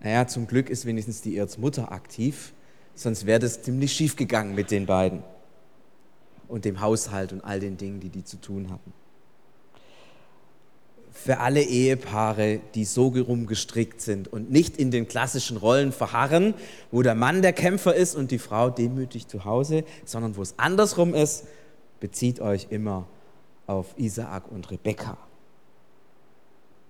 Naja, 0.01 0.27
zum 0.27 0.49
Glück 0.49 0.69
ist 0.69 0.85
wenigstens 0.85 1.23
die 1.23 1.37
Erzmutter 1.37 1.93
aktiv, 1.93 2.53
sonst 2.97 3.25
wäre 3.25 3.39
das 3.39 3.63
ziemlich 3.63 3.93
schief 3.93 4.17
gegangen 4.17 4.57
mit 4.57 4.73
den 4.73 4.87
beiden 4.87 5.23
und 6.53 6.67
dem 6.67 6.83
Haushalt 6.83 7.33
und 7.33 7.43
all 7.43 7.61
den 7.61 7.79
Dingen, 7.79 7.99
die 7.99 8.11
die 8.11 8.25
zu 8.25 8.39
tun 8.39 8.71
hatten. 8.71 8.93
Für 11.11 11.39
alle 11.39 11.63
Ehepaare, 11.63 12.61
die 12.75 12.85
so 12.85 13.09
rumgestrickt 13.09 14.03
sind 14.03 14.29
und 14.29 14.51
nicht 14.51 14.77
in 14.77 14.91
den 14.91 15.09
klassischen 15.09 15.57
Rollen 15.57 15.93
verharren, 15.93 16.53
wo 16.91 17.01
der 17.01 17.15
Mann 17.15 17.41
der 17.41 17.55
Kämpfer 17.55 17.95
ist 17.95 18.15
und 18.15 18.31
die 18.31 18.39
Frau 18.39 18.69
demütig 18.69 19.29
zu 19.29 19.47
Hause, 19.47 19.85
sondern 20.05 20.37
wo 20.37 20.43
es 20.43 20.59
andersrum 20.59 21.15
ist, 21.15 21.45
bezieht 22.01 22.41
euch 22.41 22.67
immer 22.69 23.07
auf 23.67 23.95
Isaak 23.97 24.51
und 24.51 24.71
Rebekka. 24.71 25.17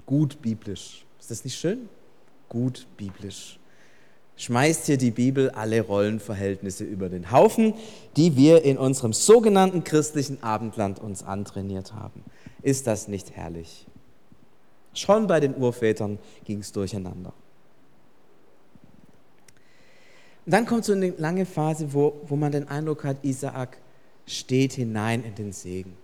Gut 0.06 0.42
biblisch. 0.42 1.04
Ist 1.20 1.30
das 1.30 1.44
nicht 1.44 1.56
schön? 1.56 1.88
Gut 2.48 2.86
biblisch 2.96 3.60
schmeißt 4.42 4.86
hier 4.86 4.96
die 4.96 5.12
Bibel 5.12 5.50
alle 5.50 5.82
Rollenverhältnisse 5.82 6.82
über 6.82 7.08
den 7.08 7.30
Haufen, 7.30 7.74
die 8.16 8.36
wir 8.36 8.64
in 8.64 8.76
unserem 8.76 9.12
sogenannten 9.12 9.84
christlichen 9.84 10.42
Abendland 10.42 10.98
uns 10.98 11.22
antrainiert 11.22 11.94
haben. 11.94 12.24
Ist 12.60 12.88
das 12.88 13.06
nicht 13.06 13.36
herrlich? 13.36 13.86
Schon 14.94 15.28
bei 15.28 15.38
den 15.38 15.54
Urvätern 15.56 16.18
ging 16.44 16.58
es 16.58 16.72
durcheinander. 16.72 17.32
Und 20.44 20.52
dann 20.52 20.66
kommt 20.66 20.84
so 20.84 20.92
eine 20.92 21.10
lange 21.10 21.46
Phase, 21.46 21.94
wo, 21.94 22.20
wo 22.26 22.34
man 22.34 22.50
den 22.50 22.66
Eindruck 22.66 23.04
hat, 23.04 23.18
Isaak 23.22 23.78
steht 24.26 24.72
hinein 24.72 25.22
in 25.22 25.36
den 25.36 25.52
Segen. 25.52 25.96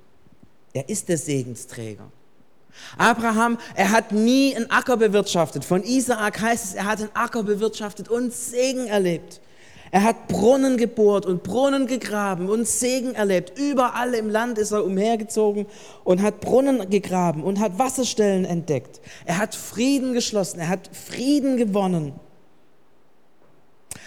Er 0.73 0.89
ist 0.89 1.09
der 1.09 1.19
Segensträger. 1.19 2.09
Abraham, 2.97 3.59
er 3.75 3.91
hat 3.91 4.13
nie 4.13 4.55
einen 4.55 4.71
Acker 4.71 4.97
bewirtschaftet. 4.97 5.65
Von 5.65 5.83
Isaak 5.83 6.41
heißt 6.41 6.65
es, 6.65 6.75
er 6.75 6.85
hat 6.85 7.01
einen 7.01 7.15
Acker 7.15 7.43
bewirtschaftet 7.43 8.09
und 8.09 8.33
Segen 8.33 8.87
erlebt. 8.87 9.41
Er 9.91 10.03
hat 10.03 10.29
Brunnen 10.29 10.77
gebohrt 10.77 11.25
und 11.25 11.43
Brunnen 11.43 11.87
gegraben 11.87 12.51
und 12.51 12.69
Segen 12.69 13.15
erlebt. 13.15 13.59
Überall 13.59 14.15
im 14.15 14.29
Land 14.29 14.59
ist 14.59 14.73
er 14.73 14.85
umhergezogen 14.85 15.67
und 16.05 16.21
hat 16.23 16.41
Brunnen 16.41 16.91
gegraben 16.91 17.43
und 17.43 17.59
hat 17.59 17.79
Wasserstellen 17.79 18.45
entdeckt. 18.45 19.01
Er 19.25 19.39
hat 19.39 19.55
Frieden 19.55 20.13
geschlossen, 20.13 20.61
er 20.61 20.69
hat 20.69 20.91
Frieden 20.93 21.57
gewonnen. 21.57 22.13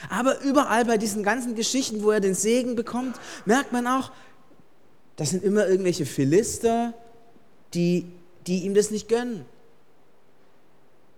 Aber 0.10 0.40
überall 0.42 0.86
bei 0.86 0.98
diesen 0.98 1.24
ganzen 1.24 1.56
Geschichten, 1.56 2.04
wo 2.04 2.12
er 2.12 2.20
den 2.20 2.36
Segen 2.36 2.76
bekommt, 2.76 3.20
merkt 3.46 3.72
man 3.72 3.88
auch, 3.88 4.12
das 5.16 5.32
sind 5.32 5.44
immer 5.44 5.68
irgendwelche 5.68 6.06
Philister, 6.06 6.94
die 7.74 8.06
die 8.48 8.66
ihm 8.66 8.74
das 8.74 8.92
nicht 8.92 9.08
gönnen. 9.08 9.46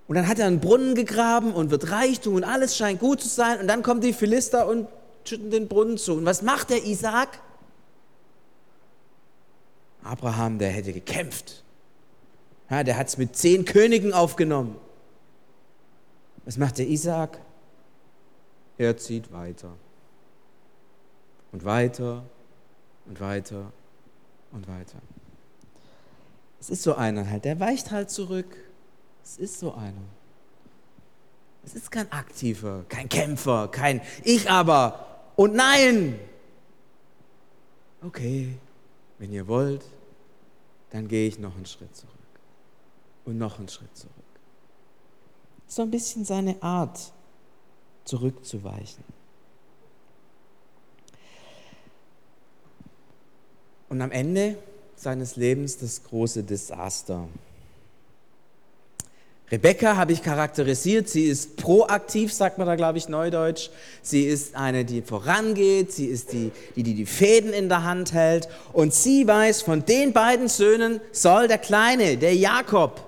Und 0.07 0.15
dann 0.15 0.27
hat 0.27 0.39
er 0.39 0.47
einen 0.47 0.59
Brunnen 0.59 0.95
gegraben 0.95 1.53
und 1.53 1.71
wird 1.71 1.89
Reichtum 1.89 2.35
und 2.35 2.43
alles 2.43 2.75
scheint 2.75 2.99
gut 2.99 3.21
zu 3.21 3.29
sein. 3.29 3.59
Und 3.59 3.67
dann 3.67 3.83
kommen 3.83 4.01
die 4.01 4.13
Philister 4.13 4.67
und 4.67 4.87
schütten 5.25 5.49
den 5.49 5.67
Brunnen 5.67 5.97
zu. 5.97 6.13
Und 6.13 6.25
was 6.25 6.41
macht 6.41 6.69
der 6.69 6.85
Isaak? 6.85 7.39
Abraham, 10.03 10.59
der 10.59 10.69
hätte 10.69 10.91
gekämpft. 10.91 11.63
Ja, 12.69 12.83
der 12.83 12.97
hat 12.97 13.07
es 13.07 13.17
mit 13.17 13.35
zehn 13.35 13.65
Königen 13.65 14.13
aufgenommen. 14.13 14.75
Was 16.45 16.57
macht 16.57 16.77
der 16.77 16.87
Isaak? 16.87 17.39
Er 18.77 18.97
zieht 18.97 19.31
weiter. 19.31 19.73
Und 21.51 21.63
weiter 21.63 22.25
und 23.05 23.19
weiter 23.21 23.71
und 24.51 24.67
weiter. 24.67 24.97
Es 26.63 26.69
ist 26.69 26.83
so 26.83 26.95
einer 26.95 27.29
halt, 27.29 27.43
der 27.43 27.59
weicht 27.59 27.91
halt 27.91 28.09
zurück. 28.09 28.55
Es 29.21 29.35
ist 29.37 29.59
so 29.59 29.73
einer. 29.73 30.05
Es 31.65 31.75
ist 31.75 31.91
kein 31.91 32.09
Aktiver, 32.09 32.85
kein 32.87 33.09
Kämpfer, 33.09 33.67
kein 33.67 33.99
Ich 34.23 34.49
aber 34.49 35.25
und 35.35 35.55
Nein. 35.55 36.17
Okay, 38.01 38.57
wenn 39.19 39.33
ihr 39.33 39.45
wollt, 39.49 39.83
dann 40.91 41.09
gehe 41.09 41.27
ich 41.27 41.37
noch 41.37 41.53
einen 41.57 41.65
Schritt 41.65 41.93
zurück 41.97 42.13
und 43.25 43.37
noch 43.37 43.59
einen 43.59 43.67
Schritt 43.67 43.93
zurück. 43.97 44.13
So 45.67 45.81
ein 45.81 45.91
bisschen 45.91 46.23
seine 46.23 46.63
Art, 46.63 47.11
zurückzuweichen. 48.05 49.03
Und 53.89 54.01
am 54.01 54.11
Ende 54.11 54.57
seines 55.03 55.35
Lebens 55.35 55.77
das 55.77 56.01
große 56.03 56.43
Desaster. 56.43 57.27
Rebecca 59.51 59.97
habe 59.97 60.13
ich 60.13 60.23
charakterisiert, 60.23 61.09
sie 61.09 61.25
ist 61.25 61.57
proaktiv, 61.57 62.33
sagt 62.33 62.57
man 62.57 62.65
da, 62.65 62.75
glaube 62.75 62.97
ich, 62.97 63.07
neudeutsch. 63.07 63.69
Sie 64.01 64.23
ist 64.23 64.55
eine, 64.55 64.83
die 64.83 65.03
vorangeht, 65.03 65.91
sie 65.91 66.07
ist 66.07 66.33
die, 66.33 66.51
die, 66.75 66.81
die 66.81 66.95
die 66.95 67.05
Fäden 67.05 67.53
in 67.53 67.69
der 67.69 67.83
Hand 67.83 68.13
hält. 68.13 68.47
Und 68.71 68.95
sie 68.95 69.27
weiß, 69.27 69.61
von 69.61 69.85
den 69.85 70.11
beiden 70.11 70.47
Söhnen 70.47 71.01
soll 71.11 71.47
der 71.47 71.59
Kleine, 71.59 72.17
der 72.17 72.33
Jakob, 72.33 72.99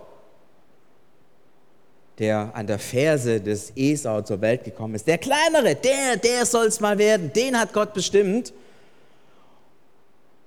der 2.19 2.51
an 2.53 2.67
der 2.67 2.77
Ferse 2.77 3.41
des 3.41 3.71
Esau 3.75 4.21
zur 4.21 4.39
Welt 4.41 4.65
gekommen 4.65 4.93
ist, 4.93 5.07
der 5.07 5.17
Kleinere, 5.17 5.73
der, 5.75 6.17
der 6.17 6.45
soll 6.45 6.67
es 6.67 6.79
mal 6.79 6.99
werden, 6.99 7.33
den 7.33 7.57
hat 7.57 7.73
Gott 7.73 7.95
bestimmt. 7.95 8.53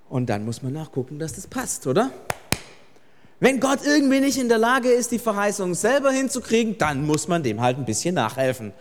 Und 0.09 0.27
dann 0.27 0.45
muss 0.45 0.63
man 0.63 0.73
nachgucken, 0.73 1.19
dass 1.19 1.35
das 1.35 1.47
passt, 1.47 1.87
oder? 1.87 2.11
Wenn 3.41 3.61
Gott 3.61 3.81
irgendwie 3.85 4.21
nicht 4.21 4.39
in 4.39 4.49
der 4.49 4.59
Lage 4.59 4.91
ist, 4.91 5.13
die 5.13 5.19
Verheißung 5.19 5.75
selber 5.75 6.11
hinzukriegen, 6.11 6.77
dann 6.79 7.07
muss 7.07 7.29
man 7.29 7.43
dem 7.43 7.61
halt 7.61 7.79
ein 7.79 7.85
bisschen 7.85 8.15
nachhelfen. 8.15 8.73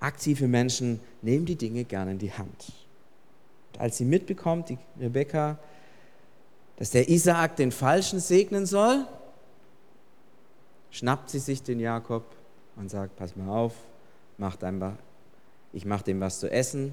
Aktive 0.00 0.48
Menschen 0.48 1.00
nehmen 1.22 1.46
die 1.46 1.56
Dinge 1.56 1.84
gerne 1.84 2.12
in 2.12 2.18
die 2.18 2.32
Hand. 2.32 2.72
Und 3.72 3.80
als 3.80 3.98
sie 3.98 4.04
mitbekommt, 4.04 4.70
die 4.70 4.78
Rebecca, 4.98 5.58
dass 6.76 6.90
der 6.90 7.08
Isaak 7.08 7.56
den 7.56 7.70
Falschen 7.70 8.18
segnen 8.18 8.66
soll, 8.66 9.06
schnappt 10.90 11.30
sie 11.30 11.38
sich 11.38 11.62
den 11.62 11.78
Jakob 11.78 12.24
und 12.76 12.90
sagt, 12.90 13.16
pass 13.16 13.36
mal 13.36 13.48
auf, 13.48 13.74
mach 14.38 14.60
einfach, 14.62 14.94
ich 15.72 15.84
mache 15.84 16.04
dem 16.04 16.20
was 16.20 16.40
zu 16.40 16.50
essen, 16.50 16.92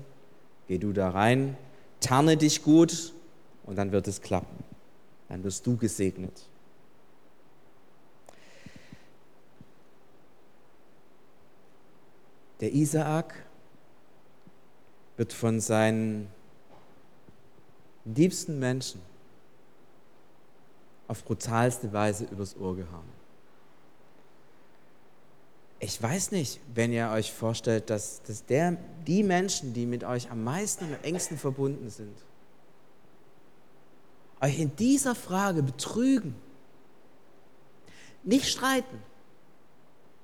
geh 0.67 0.77
du 0.77 0.93
da 0.93 1.09
rein, 1.09 1.57
tarne 1.99 2.37
dich 2.37 2.63
gut 2.63 3.13
und 3.71 3.77
dann 3.77 3.93
wird 3.93 4.05
es 4.09 4.21
klappen. 4.21 4.65
Dann 5.29 5.45
wirst 5.45 5.65
du 5.65 5.77
gesegnet. 5.77 6.45
Der 12.59 12.73
Isaak 12.73 13.33
wird 15.15 15.31
von 15.31 15.61
seinen 15.61 16.27
liebsten 18.03 18.59
Menschen 18.59 18.99
auf 21.07 21.23
brutalste 21.23 21.93
Weise 21.93 22.25
übers 22.25 22.57
Ohr 22.57 22.75
gehauen. 22.75 23.07
Ich 25.79 26.03
weiß 26.03 26.31
nicht, 26.31 26.59
wenn 26.75 26.91
ihr 26.91 27.09
euch 27.09 27.31
vorstellt, 27.31 27.89
dass, 27.89 28.21
dass 28.23 28.45
der, 28.45 28.75
die 29.07 29.23
Menschen, 29.23 29.73
die 29.73 29.85
mit 29.85 30.03
euch 30.03 30.29
am 30.29 30.43
meisten 30.43 30.83
und 30.83 30.95
am 30.95 31.03
engsten 31.03 31.37
verbunden 31.37 31.89
sind, 31.89 32.17
euch 34.41 34.59
in 34.59 34.75
dieser 34.75 35.15
Frage 35.15 35.61
betrügen, 35.63 36.35
nicht 38.23 38.47
streiten, 38.47 38.99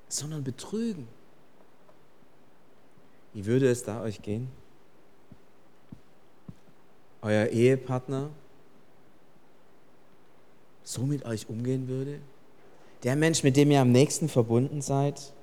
sondern 0.07 0.43
betrügen. 0.43 1.07
Wie 3.33 3.45
würde 3.45 3.69
es 3.69 3.83
da 3.83 4.01
euch 4.01 4.21
gehen? 4.21 4.49
Euer 7.21 7.47
Ehepartner 7.47 8.29
so 10.83 11.01
mit 11.01 11.25
euch 11.25 11.49
umgehen 11.49 11.87
würde? 11.87 12.19
Der 13.03 13.15
Mensch, 13.15 13.43
mit 13.43 13.57
dem 13.57 13.69
ihr 13.69 13.81
am 13.81 13.91
nächsten 13.91 14.29
verbunden 14.29 14.81
seid? 14.81 15.33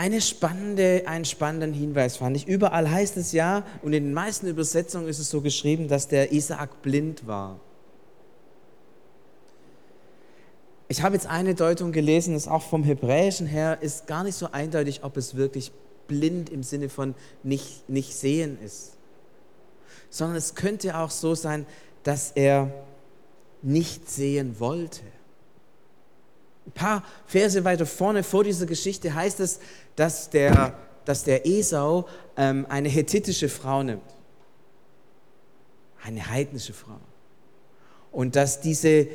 Eine 0.00 0.22
spannende, 0.22 1.02
einen 1.04 1.26
spannenden 1.26 1.74
Hinweis 1.74 2.16
fand 2.16 2.34
ich. 2.34 2.48
Überall 2.48 2.90
heißt 2.90 3.18
es 3.18 3.32
ja, 3.32 3.66
und 3.82 3.92
in 3.92 4.04
den 4.04 4.14
meisten 4.14 4.46
Übersetzungen 4.46 5.06
ist 5.08 5.18
es 5.18 5.28
so 5.28 5.42
geschrieben, 5.42 5.88
dass 5.88 6.08
der 6.08 6.32
Isaak 6.32 6.80
blind 6.80 7.26
war. 7.26 7.60
Ich 10.88 11.02
habe 11.02 11.16
jetzt 11.16 11.26
eine 11.26 11.54
Deutung 11.54 11.92
gelesen, 11.92 12.32
das 12.32 12.48
auch 12.48 12.62
vom 12.62 12.82
Hebräischen 12.82 13.46
her 13.46 13.76
ist 13.82 14.06
gar 14.06 14.24
nicht 14.24 14.36
so 14.36 14.50
eindeutig, 14.50 15.04
ob 15.04 15.18
es 15.18 15.34
wirklich 15.34 15.70
blind 16.08 16.48
im 16.48 16.62
Sinne 16.62 16.88
von 16.88 17.14
nicht, 17.42 17.86
nicht 17.90 18.14
sehen 18.16 18.56
ist, 18.64 18.96
sondern 20.08 20.38
es 20.38 20.54
könnte 20.54 20.96
auch 20.96 21.10
so 21.10 21.34
sein, 21.34 21.66
dass 22.04 22.30
er 22.30 22.72
nicht 23.60 24.08
sehen 24.08 24.58
wollte. 24.60 25.02
Ein 26.70 26.72
paar 26.72 27.04
Verse 27.26 27.64
weiter 27.64 27.84
vorne 27.84 28.22
vor 28.22 28.44
dieser 28.44 28.64
Geschichte 28.64 29.12
heißt 29.12 29.40
es, 29.40 29.58
dass 29.96 30.30
der, 30.30 30.74
dass 31.04 31.24
der 31.24 31.44
Esau 31.44 32.06
ähm, 32.36 32.64
eine 32.68 32.88
hethitische 32.88 33.48
Frau 33.48 33.82
nimmt, 33.82 34.02
eine 36.04 36.30
heidnische 36.30 36.72
Frau. 36.72 37.00
Und 38.12 38.36
dass 38.36 38.60
diese 38.60 39.08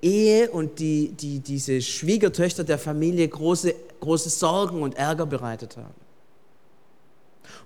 Ehe 0.00 0.50
und 0.50 0.78
die, 0.78 1.08
die, 1.08 1.40
diese 1.40 1.82
Schwiegertöchter 1.82 2.62
der 2.62 2.78
Familie 2.78 3.26
große, 3.26 3.74
große 3.98 4.30
Sorgen 4.30 4.80
und 4.80 4.96
Ärger 4.96 5.26
bereitet 5.26 5.76
haben. 5.76 5.94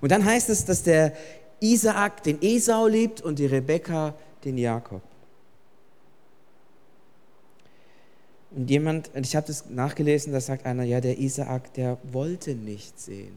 Und 0.00 0.10
dann 0.10 0.24
heißt 0.24 0.48
es, 0.48 0.64
dass 0.64 0.82
der 0.82 1.12
Isaak 1.60 2.22
den 2.22 2.40
Esau 2.40 2.86
liebt 2.86 3.20
und 3.20 3.38
die 3.38 3.46
Rebekka 3.46 4.14
den 4.42 4.56
Jakob. 4.56 5.02
Und 8.54 8.70
jemand, 8.70 9.10
ich 9.14 9.34
habe 9.34 9.46
das 9.46 9.68
nachgelesen, 9.68 10.32
da 10.32 10.40
sagt 10.40 10.64
einer, 10.64 10.84
ja, 10.84 11.00
der 11.00 11.18
Isaak, 11.18 11.74
der 11.74 11.98
wollte 12.04 12.54
nicht 12.54 13.00
sehen. 13.00 13.36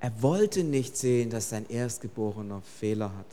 Er 0.00 0.22
wollte 0.22 0.62
nicht 0.64 0.96
sehen, 0.96 1.30
dass 1.30 1.48
sein 1.48 1.66
Erstgeborener 1.68 2.62
Fehler 2.78 3.16
hat. 3.16 3.26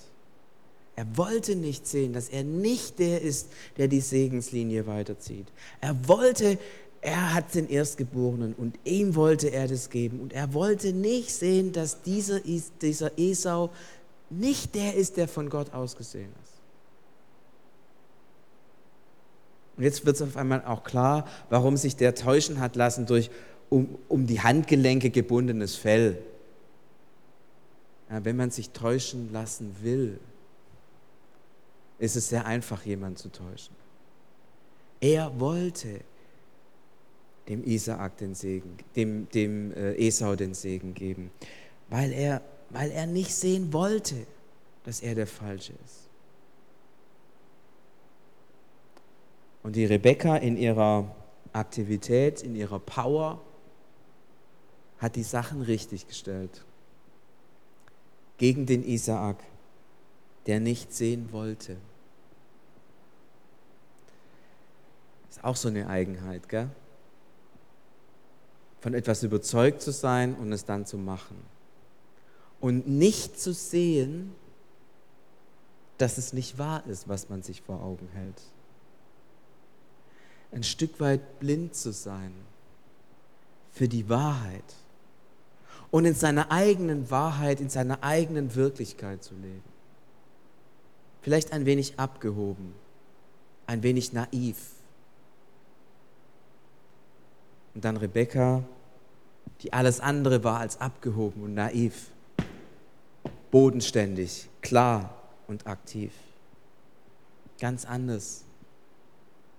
Er 0.95 1.05
wollte 1.17 1.55
nicht 1.55 1.85
sehen, 1.85 2.13
dass 2.13 2.29
er 2.29 2.43
nicht 2.43 2.99
der 2.99 3.21
ist, 3.21 3.49
der 3.77 3.89
die 3.89 3.99
Segenslinie 3.99 4.87
weiterzieht. 4.87 5.47
Er 5.81 6.07
wollte, 6.07 6.57
er 7.01 7.33
hat 7.33 7.53
den 7.53 7.69
Erstgeborenen 7.69 8.53
und 8.53 8.79
ihm 8.85 9.15
wollte 9.15 9.49
er 9.49 9.67
das 9.67 9.89
geben. 9.89 10.21
Und 10.21 10.31
er 10.31 10.53
wollte 10.53 10.93
nicht 10.93 11.31
sehen, 11.31 11.73
dass 11.73 12.01
dieser, 12.01 12.39
dieser 12.39 13.19
Esau 13.19 13.71
nicht 14.29 14.73
der 14.73 14.95
ist, 14.95 15.17
der 15.17 15.27
von 15.27 15.49
Gott 15.49 15.73
ausgesehen 15.73 16.31
ist. 16.41 16.54
Und 19.77 19.83
jetzt 19.83 20.05
wird 20.05 20.15
es 20.15 20.21
auf 20.21 20.37
einmal 20.37 20.63
auch 20.65 20.83
klar, 20.83 21.27
warum 21.49 21.77
sich 21.77 21.95
der 21.95 22.15
täuschen 22.15 22.59
hat 22.59 22.75
lassen 22.75 23.05
durch 23.05 23.29
um, 23.69 23.97
um 24.07 24.27
die 24.27 24.41
Handgelenke 24.41 25.09
gebundenes 25.09 25.75
Fell. 25.75 26.17
Ja, 28.09 28.23
wenn 28.23 28.35
man 28.35 28.51
sich 28.51 28.69
täuschen 28.69 29.31
lassen 29.33 29.75
will, 29.81 30.19
ist 31.97 32.15
es 32.15 32.29
sehr 32.29 32.45
einfach, 32.45 32.85
jemanden 32.85 33.17
zu 33.17 33.29
täuschen. 33.29 33.75
Er 35.01 35.39
wollte 35.39 36.01
dem 37.47 37.63
Isaak 37.63 38.17
den 38.17 38.33
Segen, 38.35 38.77
dem, 38.95 39.29
dem 39.29 39.71
äh, 39.73 40.07
Esau 40.07 40.35
den 40.35 40.53
Segen 40.53 40.93
geben, 40.93 41.31
weil 41.89 42.11
er, 42.11 42.41
weil 42.69 42.91
er 42.91 43.05
nicht 43.05 43.33
sehen 43.33 43.71
wollte, 43.71 44.15
dass 44.83 45.01
er 45.01 45.15
der 45.15 45.27
Falsche 45.27 45.73
ist. 45.85 46.04
Und 49.65 49.75
die 49.75 49.85
Rebekka 49.85 50.35
in 50.35 50.57
ihrer 50.57 51.15
Aktivität, 51.51 52.43
in 52.43 52.55
ihrer 52.55 52.77
Power 52.77 53.41
hat 54.99 55.15
die 55.15 55.23
Sachen 55.23 55.63
richtig 55.63 56.07
gestellt. 56.07 56.63
Gegen 58.37 58.67
den 58.67 58.83
Isaak 58.83 59.37
der 60.45 60.59
nicht 60.59 60.93
sehen 60.93 61.31
wollte. 61.31 61.77
Ist 65.31 65.43
auch 65.43 65.55
so 65.55 65.69
eine 65.69 65.87
Eigenheit, 65.87 66.47
gell? 66.47 66.69
Von 68.81 68.93
etwas 68.93 69.23
überzeugt 69.23 69.81
zu 69.81 69.91
sein 69.91 70.35
und 70.35 70.51
es 70.51 70.65
dann 70.65 70.85
zu 70.85 70.99
machen. 70.99 71.37
Und 72.59 72.87
nicht 72.87 73.39
zu 73.39 73.51
sehen, 73.51 74.35
dass 75.97 76.19
es 76.19 76.33
nicht 76.33 76.59
wahr 76.59 76.85
ist, 76.85 77.09
was 77.09 77.29
man 77.29 77.41
sich 77.41 77.63
vor 77.63 77.81
Augen 77.81 78.07
hält. 78.09 78.43
Ein 80.55 80.63
Stück 80.63 80.99
weit 80.99 81.39
blind 81.39 81.75
zu 81.75 81.93
sein 81.93 82.31
für 83.71 83.87
die 83.87 84.09
Wahrheit 84.09 84.63
und 85.91 86.05
in 86.05 86.15
seiner 86.15 86.51
eigenen 86.51 87.11
Wahrheit, 87.11 87.61
in 87.61 87.69
seiner 87.69 88.03
eigenen 88.03 88.55
Wirklichkeit 88.55 89.23
zu 89.23 89.35
leben 89.35 89.75
vielleicht 91.25 91.53
ein 91.53 91.65
wenig 91.65 91.99
abgehoben, 91.99 92.75
ein 93.65 93.81
wenig 93.81 94.13
naiv. 94.13 94.57
Und 97.73 97.83
dann 97.83 97.97
Rebecca, 97.97 98.63
die 99.61 99.73
alles 99.73 99.99
andere 99.99 100.43
war 100.43 100.59
als 100.59 100.79
abgehoben 100.79 101.41
und 101.41 101.55
naiv, 101.55 102.11
bodenständig, 103.49 104.47
klar 104.61 105.19
und 105.47 105.65
aktiv. 105.65 106.13
Ganz 107.59 107.85
anders 107.85 108.44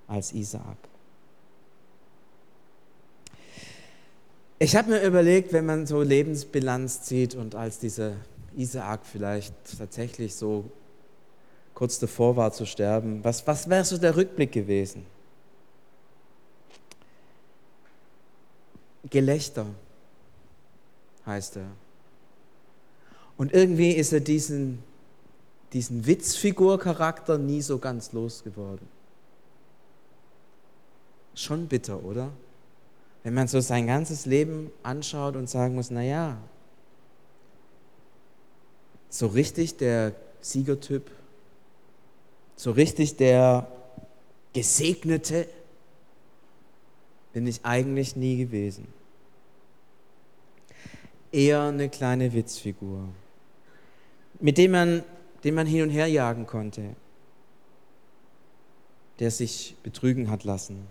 als 0.07 0.33
Isaak. 0.33 0.77
Ich 4.59 4.75
habe 4.75 4.91
mir 4.91 5.03
überlegt, 5.03 5.53
wenn 5.53 5.67
man 5.67 5.87
so 5.87 6.01
Lebensbilanz 6.01 7.03
zieht 7.03 7.35
und 7.35 7.55
als 7.55 7.79
dieser 7.79 8.13
Isaak 8.57 9.05
vielleicht 9.05 9.55
tatsächlich 9.79 10.35
so 10.35 10.65
kurz 11.75 11.99
davor 11.99 12.37
war 12.37 12.53
zu 12.53 12.65
sterben, 12.65 13.23
was, 13.23 13.47
was 13.47 13.69
wäre 13.69 13.85
so 13.85 13.99
der 13.99 14.17
Rückblick 14.17 14.53
gewesen? 14.53 15.05
Gelächter 19.11 19.67
heißt 21.27 21.57
er. 21.57 21.67
Und 23.37 23.53
irgendwie 23.53 23.91
ist 23.93 24.13
er 24.15 24.21
diesen, 24.21 24.83
diesen 25.75 26.07
Witzfigurcharakter 26.07 27.37
nie 27.37 27.61
so 27.61 27.79
ganz 27.79 28.13
losgeworden. 28.13 28.96
Schon 31.37 31.69
bitter, 31.69 32.03
oder? 32.05 32.33
Wenn 33.23 33.35
man 33.35 33.47
so 33.47 33.61
sein 33.61 33.87
ganzes 33.87 34.27
Leben 34.27 34.73
anschaut 34.83 35.37
und 35.37 35.49
sagen 35.49 35.77
muss, 35.77 35.93
naja, 35.93 36.39
so 39.09 39.29
richtig 39.29 39.77
der 39.77 40.17
Siegertyp 40.41 41.11
so 42.57 42.71
richtig 42.71 43.17
der 43.17 43.71
Gesegnete 44.55 45.47
bin 47.35 47.47
ich 47.47 47.65
eigentlich 47.65 48.17
nie 48.17 48.39
gewesen. 48.39 48.89
Eher 51.31 51.65
eine 51.65 51.91
kleine 51.91 52.33
Witzfigur. 52.33 53.09
mit 54.39 54.59
dem 54.59 54.71
man, 54.71 55.03
den 55.45 55.55
man 55.55 55.67
hin 55.67 55.83
und 55.83 55.91
her 55.91 56.07
jagen 56.07 56.47
konnte, 56.47 56.95
der 59.19 59.31
sich 59.31 59.77
betrügen 59.83 60.31
hat 60.31 60.45
lassen. 60.45 60.87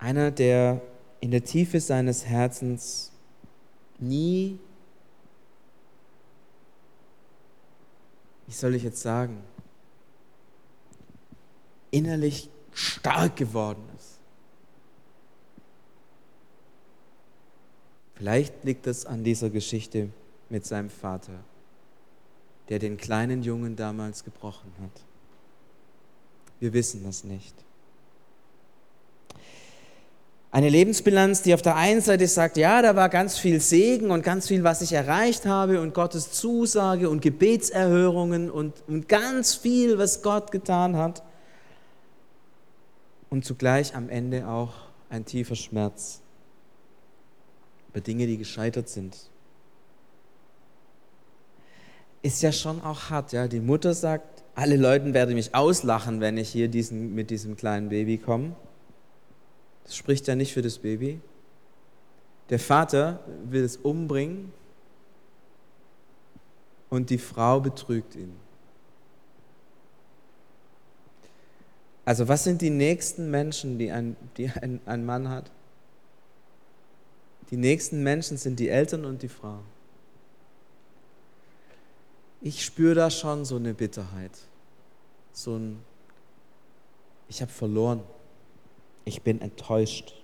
Einer, 0.00 0.30
der 0.30 0.80
in 1.20 1.30
der 1.30 1.44
Tiefe 1.44 1.78
seines 1.78 2.24
Herzens 2.24 3.12
nie, 3.98 4.58
wie 8.46 8.52
soll 8.52 8.74
ich 8.74 8.82
jetzt 8.82 9.02
sagen, 9.02 9.42
innerlich 11.90 12.48
stark 12.72 13.36
geworden 13.36 13.86
ist. 13.98 14.18
Vielleicht 18.14 18.64
liegt 18.64 18.86
es 18.86 19.04
an 19.04 19.22
dieser 19.22 19.50
Geschichte 19.50 20.08
mit 20.48 20.64
seinem 20.64 20.88
Vater, 20.88 21.44
der 22.70 22.78
den 22.78 22.96
kleinen 22.96 23.42
Jungen 23.42 23.76
damals 23.76 24.24
gebrochen 24.24 24.72
hat. 24.80 25.04
Wir 26.58 26.72
wissen 26.72 27.04
das 27.04 27.22
nicht. 27.22 27.54
Eine 30.52 30.68
Lebensbilanz, 30.68 31.42
die 31.42 31.54
auf 31.54 31.62
der 31.62 31.76
einen 31.76 32.00
Seite 32.00 32.26
sagt, 32.26 32.56
ja, 32.56 32.82
da 32.82 32.96
war 32.96 33.08
ganz 33.08 33.38
viel 33.38 33.60
Segen 33.60 34.10
und 34.10 34.22
ganz 34.22 34.48
viel, 34.48 34.64
was 34.64 34.82
ich 34.82 34.92
erreicht 34.92 35.46
habe 35.46 35.80
und 35.80 35.94
Gottes 35.94 36.32
Zusage 36.32 37.08
und 37.08 37.22
Gebetserhörungen 37.22 38.50
und, 38.50 38.74
und 38.88 39.08
ganz 39.08 39.54
viel, 39.54 39.96
was 39.96 40.22
Gott 40.22 40.50
getan 40.50 40.96
hat. 40.96 41.22
Und 43.28 43.44
zugleich 43.44 43.94
am 43.94 44.08
Ende 44.08 44.48
auch 44.48 44.72
ein 45.08 45.24
tiefer 45.24 45.54
Schmerz 45.54 46.20
über 47.90 48.00
Dinge, 48.00 48.26
die 48.26 48.38
gescheitert 48.38 48.88
sind. 48.88 49.16
Ist 52.22 52.42
ja 52.42 52.50
schon 52.50 52.82
auch 52.82 53.10
hart, 53.10 53.32
ja. 53.32 53.46
Die 53.46 53.60
Mutter 53.60 53.94
sagt, 53.94 54.42
alle 54.56 54.76
Leute 54.76 55.14
werden 55.14 55.36
mich 55.36 55.54
auslachen, 55.54 56.20
wenn 56.20 56.36
ich 56.38 56.50
hier 56.50 56.66
diesen, 56.66 57.14
mit 57.14 57.30
diesem 57.30 57.56
kleinen 57.56 57.88
Baby 57.88 58.18
komme. 58.18 58.56
Das 59.90 59.96
spricht 59.96 60.28
ja 60.28 60.36
nicht 60.36 60.52
für 60.52 60.62
das 60.62 60.78
Baby. 60.78 61.20
Der 62.48 62.60
Vater 62.60 63.18
will 63.42 63.64
es 63.64 63.76
umbringen 63.76 64.52
und 66.90 67.10
die 67.10 67.18
Frau 67.18 67.58
betrügt 67.58 68.14
ihn. 68.14 68.32
Also 72.04 72.28
was 72.28 72.44
sind 72.44 72.62
die 72.62 72.70
nächsten 72.70 73.32
Menschen, 73.32 73.80
die 73.80 73.90
ein, 73.90 74.16
die 74.36 74.48
ein, 74.48 74.80
ein 74.86 75.04
Mann 75.04 75.28
hat? 75.28 75.50
Die 77.50 77.56
nächsten 77.56 78.04
Menschen 78.04 78.36
sind 78.36 78.60
die 78.60 78.68
Eltern 78.68 79.04
und 79.04 79.22
die 79.22 79.28
Frau. 79.28 79.58
Ich 82.40 82.64
spüre 82.64 82.94
da 82.94 83.10
schon 83.10 83.44
so 83.44 83.56
eine 83.56 83.74
Bitterheit, 83.74 84.38
so 85.32 85.56
ein, 85.56 85.82
ich 87.28 87.42
habe 87.42 87.50
verloren 87.50 88.04
ich 89.04 89.22
bin 89.22 89.40
enttäuscht. 89.40 90.14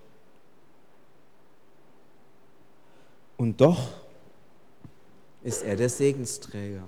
Und 3.36 3.60
doch 3.60 3.88
ist 5.42 5.62
er 5.62 5.76
der 5.76 5.88
Segensträger. 5.88 6.84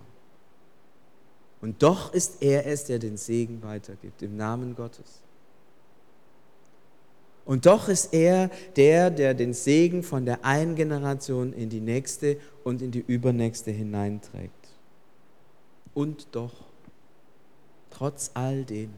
Und 1.60 1.82
doch 1.82 2.12
ist 2.12 2.42
er 2.42 2.66
es, 2.66 2.84
der 2.84 2.98
den 2.98 3.16
Segen 3.16 3.62
weitergibt, 3.62 4.22
im 4.22 4.36
Namen 4.36 4.74
Gottes. 4.74 5.20
Und 7.44 7.66
doch 7.66 7.88
ist 7.88 8.12
er 8.12 8.50
der, 8.76 9.10
der 9.10 9.32
den 9.34 9.54
Segen 9.54 10.02
von 10.02 10.26
der 10.26 10.44
einen 10.44 10.76
Generation 10.76 11.52
in 11.52 11.70
die 11.70 11.80
nächste 11.80 12.38
und 12.62 12.82
in 12.82 12.90
die 12.90 13.02
übernächste 13.06 13.70
hineinträgt. 13.70 14.52
Und 15.94 16.28
doch, 16.32 16.52
trotz 17.90 18.30
all 18.34 18.64
dem, 18.64 18.90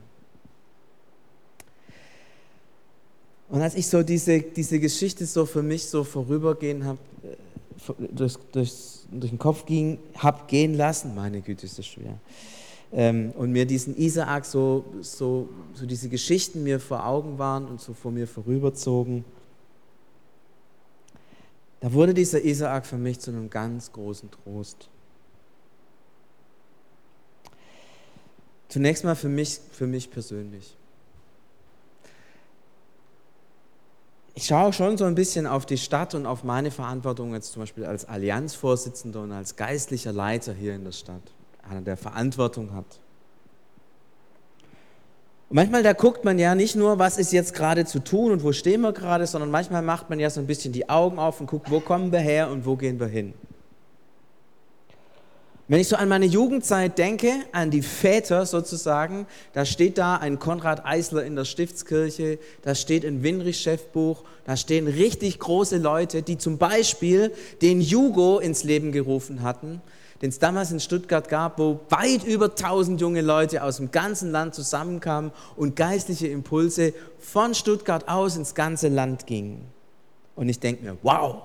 Und 3.51 3.63
als 3.63 3.75
ich 3.75 3.89
so 3.89 4.03
diese, 4.03 4.41
diese 4.41 4.79
Geschichte 4.79 5.27
so 5.27 5.45
für 5.45 5.63
mich 5.63 5.85
so 5.85 6.05
vorübergehen 6.05 6.85
habe, 6.85 6.99
äh, 7.25 8.07
durch, 8.13 8.37
durch, 8.53 8.73
durch 9.11 9.31
den 9.31 9.39
Kopf 9.39 9.67
ging, 9.67 9.99
habe 10.17 10.43
gehen 10.47 10.75
lassen, 10.75 11.15
meine 11.15 11.41
Güte, 11.41 11.67
ist 11.67 11.79
das 11.79 11.87
schwer. 11.87 12.19
Ähm, 12.93 13.33
und 13.37 13.51
mir 13.51 13.67
diesen 13.67 13.97
Isaak 13.97 14.45
so, 14.45 14.85
so, 15.01 15.49
so 15.75 15.85
diese 15.85 16.09
Geschichten 16.09 16.63
mir 16.63 16.79
vor 16.79 17.05
Augen 17.05 17.39
waren 17.39 17.67
und 17.67 17.81
so 17.81 17.93
vor 17.93 18.13
mir 18.13 18.29
vorüberzogen, 18.29 19.25
da 21.81 21.93
wurde 21.93 22.15
dieser 22.15 22.45
Isaak 22.45 22.87
für 22.87 22.99
mich 22.99 23.19
zu 23.19 23.31
einem 23.31 23.49
ganz 23.51 23.91
großen 23.91 24.31
Trost. 24.31 24.89
Zunächst 28.69 29.03
mal 29.03 29.17
für 29.17 29.29
mich, 29.29 29.59
für 29.73 29.87
mich 29.87 30.11
persönlich. 30.11 30.77
Ich 34.35 34.47
schaue 34.47 34.73
schon 34.73 34.97
so 34.97 35.05
ein 35.05 35.15
bisschen 35.15 35.47
auf 35.47 35.67
die 35.67 35.79
Stadt 35.79 36.15
und 36.15 36.27
auf 36.27 36.45
meine 36.45 36.71
Verantwortung 36.71 37.35
jetzt 37.35 37.53
zum 37.53 37.63
Beispiel 37.63 37.85
als 37.85 38.05
Allianzvorsitzender 38.07 39.23
und 39.23 39.33
als 39.33 39.57
geistlicher 39.57 40.13
Leiter 40.13 40.53
hier 40.53 40.75
in 40.75 40.85
der 40.85 40.93
Stadt, 40.93 41.23
einer 41.69 41.83
der 41.83 41.97
Verantwortung 41.97 42.75
hat. 42.75 43.01
Und 45.49 45.57
manchmal, 45.57 45.83
da 45.83 45.93
guckt 45.93 46.25
man 46.25 46.39
ja 46.39 46.55
nicht 46.55 46.77
nur, 46.77 46.99
was 47.01 47.19
ist 47.19 47.33
jetzt 47.33 47.55
gerade 47.55 47.85
zu 47.85 47.99
tun 47.99 48.31
und 48.31 48.45
wo 48.45 48.53
stehen 48.53 48.83
wir 48.83 48.93
gerade, 48.93 49.27
sondern 49.27 49.51
manchmal 49.51 49.83
macht 49.83 50.09
man 50.09 50.21
ja 50.21 50.31
so 50.31 50.41
ein 50.41 50.47
bisschen 50.47 50.73
die 50.73 50.89
Augen 50.89 51.19
auf 51.19 51.41
und 51.41 51.49
guckt, 51.49 51.71
wo 51.71 51.81
kommen 51.81 52.13
wir 52.13 52.21
her 52.21 52.51
und 52.51 52.65
wo 52.65 52.77
gehen 52.77 53.01
wir 53.01 53.09
hin. 53.09 53.35
Wenn 55.71 55.79
ich 55.79 55.87
so 55.87 55.95
an 55.95 56.09
meine 56.09 56.27
Jugendzeit 56.27 56.99
denke, 56.99 57.31
an 57.53 57.71
die 57.71 57.83
Väter 57.83 58.45
sozusagen, 58.45 59.29
da 59.53 59.65
steht 59.65 59.99
da 59.99 60.17
ein 60.17 60.41
Konrad 60.41 60.85
Eisler 60.85 61.25
in 61.25 61.37
der 61.37 61.45
Stiftskirche, 61.45 62.41
da 62.63 62.75
steht 62.75 63.05
ein 63.05 63.23
Winrich-Chefbuch, 63.23 64.25
da 64.45 64.57
stehen 64.57 64.89
richtig 64.89 65.39
große 65.39 65.79
Leute, 65.79 66.23
die 66.23 66.39
zum 66.39 66.59
Beispiel 66.59 67.31
den 67.63 67.81
Jugo 67.81 68.41
ins 68.41 68.65
Leben 68.65 68.91
gerufen 68.91 69.43
hatten, 69.43 69.81
den 70.23 70.31
es 70.31 70.41
damals 70.41 70.73
in 70.73 70.81
Stuttgart 70.81 71.29
gab, 71.29 71.61
wo 71.61 71.79
weit 71.89 72.25
über 72.25 72.47
1000 72.47 73.01
junge 73.01 73.21
Leute 73.21 73.63
aus 73.63 73.77
dem 73.77 73.93
ganzen 73.93 74.33
Land 74.33 74.57
zusammenkamen 74.57 75.31
und 75.55 75.77
geistliche 75.77 76.27
Impulse 76.27 76.95
von 77.21 77.55
Stuttgart 77.55 78.09
aus 78.09 78.35
ins 78.37 78.57
ganze 78.57 78.89
Land 78.89 79.29
gingen. 79.29 79.67
Und 80.35 80.49
ich 80.49 80.59
denke 80.59 80.83
mir, 80.83 80.99
wow, 81.05 81.43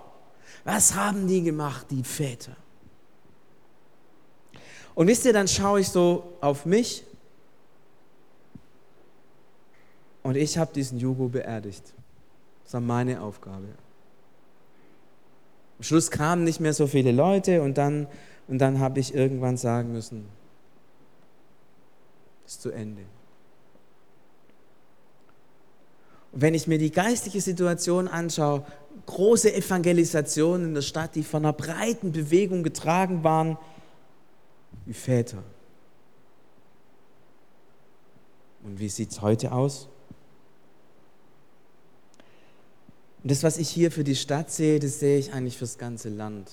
was 0.64 0.96
haben 0.96 1.28
die 1.28 1.44
gemacht, 1.44 1.86
die 1.92 2.04
Väter? 2.04 2.58
Und 4.96 5.08
wisst 5.08 5.26
ihr, 5.26 5.34
dann 5.34 5.48
schaue 5.48 5.82
ich 5.82 5.90
so 5.90 6.24
auf 6.40 6.66
mich 6.66 7.04
und 10.24 10.38
ich 10.38 10.58
habe 10.58 10.74
diesen 10.74 10.98
Jugo 10.98 11.28
beerdigt. 11.28 11.84
Das 12.64 12.74
war 12.74 12.82
meine 12.82 13.22
Aufgabe. 13.22 13.68
Am 15.78 15.84
Schluss 15.84 16.10
kamen 16.10 16.46
nicht 16.46 16.62
mehr 16.62 16.74
so 16.74 16.88
viele 16.88 17.12
Leute 17.12 17.62
und 17.62 17.78
dann, 17.78 18.08
und 18.48 18.60
dann 18.60 18.80
habe 18.80 19.02
ich 19.02 19.14
irgendwann 19.14 19.58
sagen 19.58 19.92
müssen, 19.92 20.26
ist 22.48 22.62
zu 22.62 22.72
Ende. 22.72 23.02
Und 26.32 26.42
wenn 26.42 26.54
ich 26.54 26.68
mir 26.68 26.78
die 26.78 26.92
geistige 26.92 27.42
Situation 27.42 28.08
anschaue, 28.08 28.66
große 29.06 29.54
Evangelisationen 29.54 30.70
in 30.70 30.74
der 30.74 30.82
Stadt, 30.82 31.16
die 31.16 31.24
von 31.24 31.44
einer 31.44 31.54
breiten 31.54 32.14
Bewegung 32.14 32.64
getragen 32.64 33.24
waren, 33.24 33.58
wie 34.86 34.94
Väter. 34.94 35.44
Und 38.64 38.80
wie 38.80 38.90
sieht 38.90 39.12
es 39.12 39.22
heute 39.22 39.52
aus? 39.52 39.88
Und 43.22 43.32
das, 43.32 43.44
was 43.44 43.58
ich 43.58 43.70
hier 43.70 43.92
für 43.92 44.04
die 44.04 44.16
Stadt 44.16 44.52
sehe, 44.52 44.80
das 44.80 45.00
sehe 45.00 45.18
ich 45.18 45.34
eigentlich 45.34 45.58
fürs 45.58 45.78
ganze 45.78 46.10
Land. 46.10 46.52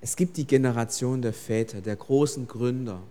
Es 0.00 0.16
gibt 0.16 0.36
die 0.38 0.46
Generation 0.46 1.20
der 1.20 1.34
Väter, 1.34 1.82
der 1.82 1.96
großen 1.96 2.46
Gründer. 2.46 3.02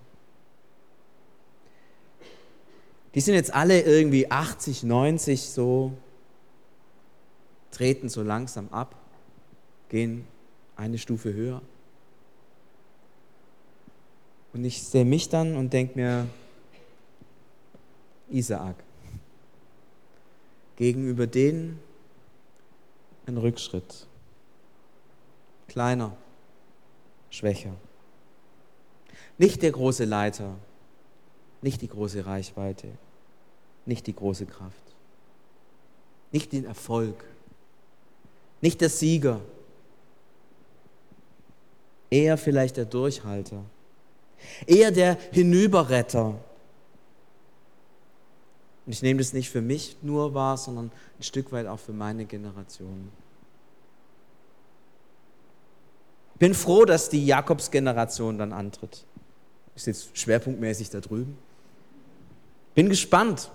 Die 3.13 3.21
sind 3.21 3.35
jetzt 3.35 3.53
alle 3.53 3.81
irgendwie 3.81 4.29
80, 4.31 4.83
90 4.83 5.49
so, 5.49 5.93
treten 7.71 8.09
so 8.09 8.23
langsam 8.23 8.69
ab, 8.69 8.95
gehen 9.89 10.25
eine 10.75 10.97
Stufe 10.97 11.33
höher. 11.33 11.61
Und 14.53 14.65
ich 14.65 14.81
sehe 14.83 15.05
mich 15.05 15.29
dann 15.29 15.55
und 15.55 15.73
denke 15.73 15.97
mir, 15.97 16.27
Isaak, 18.29 18.75
gegenüber 20.75 21.27
denen 21.27 21.79
ein 23.25 23.37
Rückschritt, 23.37 24.07
kleiner, 25.67 26.15
schwächer. 27.29 27.75
Nicht 29.37 29.61
der 29.61 29.71
große 29.71 30.05
Leiter, 30.05 30.55
nicht 31.61 31.81
die 31.81 31.87
große 31.87 32.25
Reichweite, 32.25 32.87
nicht 33.85 34.07
die 34.07 34.15
große 34.15 34.45
Kraft, 34.45 34.75
nicht 36.31 36.51
den 36.53 36.65
Erfolg, 36.65 37.23
nicht 38.61 38.81
der 38.81 38.89
Sieger, 38.89 39.41
eher 42.09 42.37
vielleicht 42.37 42.77
der 42.77 42.85
Durchhalter, 42.85 43.63
eher 44.65 44.91
der 44.91 45.17
Hinüberretter. 45.31 46.35
Und 48.85 48.93
ich 48.93 49.01
nehme 49.01 49.19
das 49.19 49.33
nicht 49.33 49.49
für 49.49 49.61
mich 49.61 49.97
nur 50.01 50.33
wahr, 50.33 50.57
sondern 50.57 50.91
ein 51.19 51.23
Stück 51.23 51.51
weit 51.51 51.67
auch 51.67 51.79
für 51.79 51.93
meine 51.93 52.25
Generation. 52.25 53.11
Bin 56.39 56.53
froh, 56.53 56.85
dass 56.85 57.09
die 57.09 57.25
Jakobsgeneration 57.25 58.37
dann 58.37 58.53
antritt. 58.53 59.05
Ist 59.75 59.87
jetzt 59.87 60.17
schwerpunktmäßig 60.17 60.89
da 60.89 61.01
drüben. 61.01 61.37
Bin 62.73 62.89
gespannt, 62.89 63.51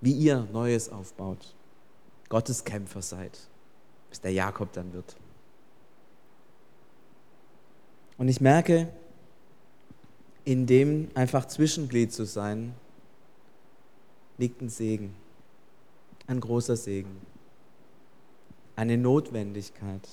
wie 0.00 0.12
ihr 0.12 0.46
Neues 0.52 0.90
aufbaut. 0.90 1.54
Gottes 2.28 2.64
Kämpfer 2.64 3.00
seid, 3.00 3.38
bis 4.10 4.20
der 4.20 4.32
Jakob 4.32 4.72
dann 4.72 4.92
wird. 4.92 5.16
Und 8.18 8.28
ich 8.28 8.40
merke, 8.40 8.88
in 10.44 10.66
dem 10.66 11.08
einfach 11.14 11.46
Zwischenglied 11.46 12.12
zu 12.12 12.24
sein, 12.24 12.74
liegt 14.38 14.60
ein 14.60 14.68
Segen, 14.68 15.14
ein 16.26 16.40
großer 16.40 16.76
Segen, 16.76 17.16
eine 18.76 18.96
Notwendigkeit. 18.96 20.08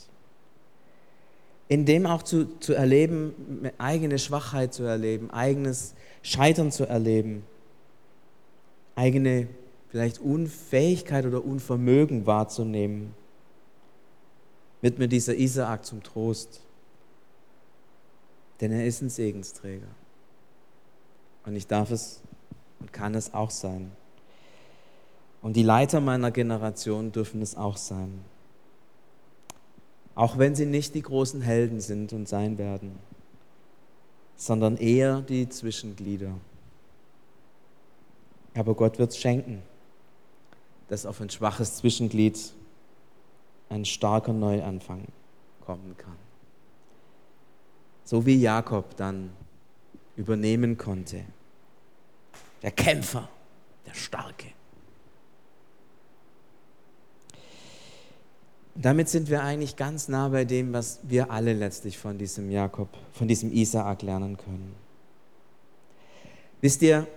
In 1.67 1.85
dem 1.85 2.05
auch 2.05 2.23
zu, 2.23 2.59
zu 2.59 2.73
erleben, 2.73 3.69
eigene 3.77 4.19
Schwachheit 4.19 4.73
zu 4.73 4.83
erleben, 4.83 5.31
eigenes 5.31 5.93
Scheitern 6.21 6.71
zu 6.71 6.85
erleben, 6.85 7.43
eigene 8.95 9.47
vielleicht 9.89 10.19
Unfähigkeit 10.19 11.25
oder 11.25 11.43
Unvermögen 11.43 12.25
wahrzunehmen, 12.25 13.13
wird 14.81 14.99
mir 14.99 15.07
dieser 15.07 15.35
Isaak 15.35 15.85
zum 15.85 16.03
Trost. 16.03 16.61
Denn 18.62 18.71
er 18.71 18.86
ist 18.86 19.02
ein 19.02 19.10
Segensträger. 19.10 19.88
Und 21.45 21.56
ich 21.56 21.67
darf 21.67 21.91
es 21.91 22.21
und 22.80 22.93
kann 22.93 23.15
es 23.15 23.34
auch 23.34 23.50
sein. 23.50 23.91
Und 25.41 25.56
die 25.56 25.63
Leiter 25.63 26.00
meiner 26.00 26.32
Generation 26.32 27.12
dürfen 27.12 27.41
es 27.41 27.58
auch 27.58 27.78
sein. 27.78 28.24
Auch 30.13 30.38
wenn 30.38 30.56
sie 30.56 30.67
nicht 30.67 30.93
die 30.93 31.02
großen 31.02 31.41
Helden 31.41 31.82
sind 31.82 32.13
und 32.13 32.30
sein 32.30 32.58
werden, 32.58 33.00
sondern 34.36 34.78
eher 34.78 35.21
die 35.21 35.50
Zwischenglieder. 35.50 36.34
Aber 38.54 38.76
Gott 38.76 39.00
wird 39.00 39.12
es 39.12 39.17
schenken 39.17 39.63
dass 40.91 41.06
auf 41.06 41.21
ein 41.21 41.30
schwaches 41.30 41.78
Zwischenglied 41.78 42.38
ein 43.69 43.86
starker 43.86 44.34
Neuanfang 44.34 45.06
kommen 45.62 45.95
kann. 45.97 46.17
So 48.03 48.25
wie 48.25 48.41
Jakob 48.41 48.95
dann 48.97 49.31
übernehmen 50.15 50.77
konnte. 50.77 51.23
Der 52.61 52.71
Kämpfer, 52.71 53.29
der 53.85 53.93
Starke. 53.93 54.47
damit 58.75 59.09
sind 59.09 59.29
wir 59.29 59.43
eigentlich 59.43 59.75
ganz 59.75 60.07
nah 60.07 60.29
bei 60.29 60.45
dem, 60.45 60.73
was 60.73 60.99
wir 61.03 61.31
alle 61.31 61.53
letztlich 61.53 61.97
von 61.97 62.17
diesem 62.17 62.49
Jakob, 62.49 62.89
von 63.13 63.27
diesem 63.27 63.51
Isaak 63.51 64.01
lernen 64.01 64.37
können. 64.37 64.75
Wisst 66.61 66.81
ihr, 66.81 67.07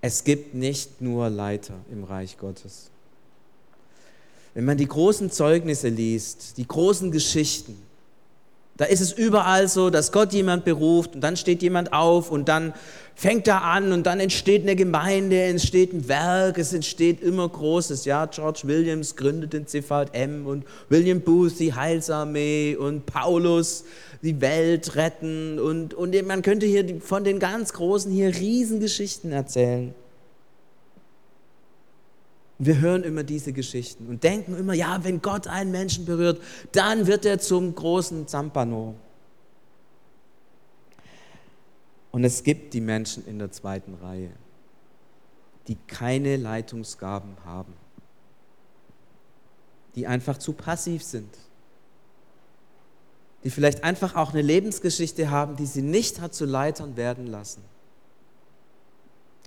es 0.00 0.24
gibt 0.24 0.54
nicht 0.54 1.00
nur 1.00 1.28
Leiter 1.28 1.74
im 1.90 2.04
Reich 2.04 2.38
Gottes. 2.38 2.90
Wenn 4.54 4.64
man 4.64 4.76
die 4.76 4.86
großen 4.86 5.30
Zeugnisse 5.30 5.88
liest, 5.88 6.56
die 6.58 6.66
großen 6.66 7.10
Geschichten, 7.10 7.76
da 8.78 8.84
ist 8.84 9.00
es 9.00 9.12
überall 9.12 9.66
so, 9.66 9.90
dass 9.90 10.12
Gott 10.12 10.32
jemand 10.32 10.64
beruft 10.64 11.16
und 11.16 11.20
dann 11.20 11.36
steht 11.36 11.62
jemand 11.62 11.92
auf 11.92 12.30
und 12.30 12.48
dann 12.48 12.72
fängt 13.16 13.48
er 13.48 13.64
an 13.64 13.90
und 13.90 14.06
dann 14.06 14.20
entsteht 14.20 14.62
eine 14.62 14.76
Gemeinde, 14.76 15.42
entsteht 15.42 15.92
ein 15.92 16.06
Werk, 16.06 16.58
es 16.58 16.72
entsteht 16.72 17.20
immer 17.20 17.48
Großes. 17.48 18.04
Ja, 18.04 18.26
George 18.26 18.60
Williams 18.64 19.16
gründet 19.16 19.52
den 19.52 19.66
CVM 19.66 20.46
und 20.46 20.64
William 20.88 21.20
Booth 21.20 21.58
die 21.58 21.74
Heilsarmee 21.74 22.76
und 22.76 23.04
Paulus 23.04 23.84
die 24.22 24.40
Welt 24.40 24.94
retten 24.94 25.58
und, 25.58 25.94
und 25.94 26.14
man 26.26 26.42
könnte 26.42 26.66
hier 26.66 27.00
von 27.00 27.24
den 27.24 27.40
ganz 27.40 27.72
Großen 27.72 28.12
hier 28.12 28.28
Riesengeschichten 28.28 29.32
erzählen. 29.32 29.92
Wir 32.58 32.80
hören 32.80 33.04
immer 33.04 33.22
diese 33.22 33.52
Geschichten 33.52 34.08
und 34.08 34.24
denken 34.24 34.56
immer, 34.56 34.74
ja, 34.74 35.04
wenn 35.04 35.22
Gott 35.22 35.46
einen 35.46 35.70
Menschen 35.70 36.04
berührt, 36.04 36.42
dann 36.72 37.06
wird 37.06 37.24
er 37.24 37.38
zum 37.38 37.74
großen 37.74 38.26
Zampano. 38.26 38.96
Und 42.10 42.24
es 42.24 42.42
gibt 42.42 42.74
die 42.74 42.80
Menschen 42.80 43.26
in 43.26 43.38
der 43.38 43.52
zweiten 43.52 43.94
Reihe, 43.94 44.32
die 45.68 45.76
keine 45.86 46.36
Leitungsgaben 46.36 47.36
haben, 47.44 47.74
die 49.94 50.06
einfach 50.06 50.38
zu 50.38 50.52
passiv 50.52 51.02
sind 51.04 51.32
die 53.44 53.50
vielleicht 53.50 53.84
einfach 53.84 54.16
auch 54.16 54.32
eine 54.32 54.42
Lebensgeschichte 54.42 55.30
haben, 55.30 55.56
die 55.56 55.66
sie 55.66 55.82
nicht 55.82 56.20
hat 56.20 56.34
zu 56.34 56.44
Leitern 56.44 56.96
werden 56.96 57.26
lassen. 57.26 57.62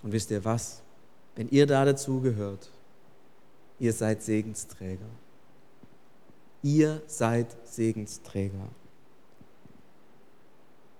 Und 0.03 0.11
wisst 0.11 0.31
ihr 0.31 0.45
was? 0.45 0.81
Wenn 1.35 1.49
ihr 1.49 1.67
da 1.67 1.85
dazu 1.85 2.21
gehört, 2.21 2.69
ihr 3.81 3.93
seid 3.93 4.21
Segensträger. 4.21 5.09
Ihr 6.61 7.01
seid 7.07 7.47
Segensträger. 7.65 8.69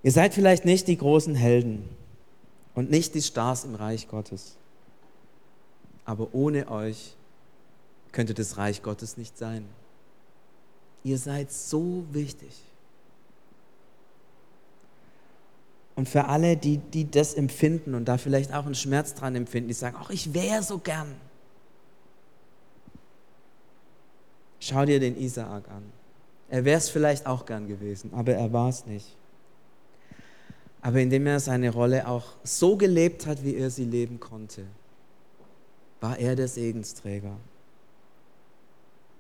Ihr 0.02 0.12
seid 0.12 0.34
vielleicht 0.34 0.65
nicht 0.65 0.88
die 0.88 0.98
großen 0.98 1.36
Helden 1.36 1.88
und 2.74 2.89
nicht 2.89 3.13
die 3.13 3.22
Stars 3.22 3.65
im 3.65 3.76
Reich 3.76 4.08
Gottes. 4.08 4.58
Aber 6.06 6.34
ohne 6.34 6.72
euch 6.72 7.15
könnte 8.12 8.34
das 8.34 8.58
Reich 8.58 8.82
Gottes 8.82 9.15
nicht 9.15 9.38
sein. 9.38 9.63
Ihr 11.04 11.20
seid 11.20 11.52
so 11.52 12.04
wichtig. 12.12 12.63
Und 15.96 16.10
für 16.10 16.26
alle, 16.26 16.58
die, 16.58 16.78
die 16.78 17.10
das 17.12 17.36
empfinden 17.36 17.94
und 17.94 18.06
da 18.06 18.17
vielleicht 18.17 18.56
auch 18.56 18.65
einen 18.65 18.74
Schmerz 18.74 19.13
dran 19.13 19.36
empfinden, 19.36 19.67
die 19.67 19.76
sagen, 19.76 19.98
ach, 20.00 20.10
ich 20.10 20.34
wäre 20.34 20.63
so 20.63 20.80
gern. 20.80 21.15
Schau 24.62 24.86
dir 24.86 25.00
den 25.00 25.17
Isaak 25.17 25.67
an. 25.69 25.91
Er 26.47 26.63
wäre 26.63 26.78
es 26.78 26.89
vielleicht 26.89 27.26
auch 27.26 27.47
gern 27.47 27.67
gewesen, 27.67 28.13
aber 28.13 28.34
er 28.34 28.54
war 28.54 28.69
es 28.69 28.86
nicht. 28.86 29.17
Aber 30.82 31.00
indem 31.00 31.26
er 31.26 31.39
seine 31.39 31.71
Rolle 31.71 32.08
auch 32.08 32.26
so 32.43 32.78
gelebt 32.78 33.26
hat, 33.26 33.43
wie 33.43 33.56
er 33.56 33.71
sie 33.71 33.86
leben 33.86 34.19
konnte, 34.19 34.65
war 36.00 36.17
er 36.19 36.36
der 36.36 36.47
Segensträger. 36.47 37.36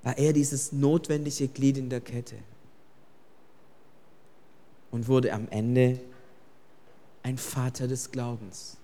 War 0.03 0.17
er 0.17 0.31
dieses 0.31 0.71
notwendige 0.71 1.47
Glied 1.47 1.77
in 1.77 1.89
der 1.89 2.01
Kette 2.01 2.35
und 4.91 5.07
wurde 5.07 5.33
am 5.33 5.47
Ende 5.49 5.99
ein 7.23 7.37
Vater 7.37 7.87
des 7.87 8.11
Glaubens. 8.11 8.77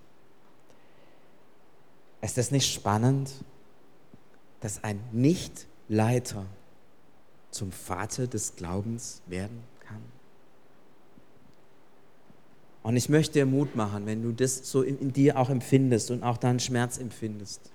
Ist 2.21 2.37
das 2.37 2.49
nicht 2.49 2.73
spannend, 2.73 3.31
dass 4.59 4.83
ein 4.83 4.99
Nichtleiter 5.87 6.45
zum 7.51 7.71
Vater 7.71 8.27
des 8.27 8.55
Glaubens 8.55 9.21
werden 9.25 9.63
kann? 9.79 10.01
Und 12.83 12.95
ich 12.95 13.09
möchte 13.09 13.33
dir 13.33 13.45
Mut 13.45 13.75
machen, 13.75 14.05
wenn 14.05 14.21
du 14.21 14.31
das 14.31 14.69
so 14.69 14.81
in, 14.81 14.99
in 14.99 15.13
dir 15.13 15.37
auch 15.37 15.49
empfindest 15.49 16.11
und 16.11 16.23
auch 16.23 16.37
deinen 16.37 16.59
Schmerz 16.59 16.97
empfindest. 16.97 17.71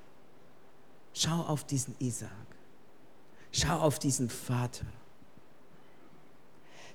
Schau 1.12 1.42
auf 1.42 1.64
diesen 1.64 1.94
Isaak. 1.98 2.31
Schau 3.51 3.79
auf 3.79 3.98
diesen 3.98 4.31
Vater. 4.31 4.87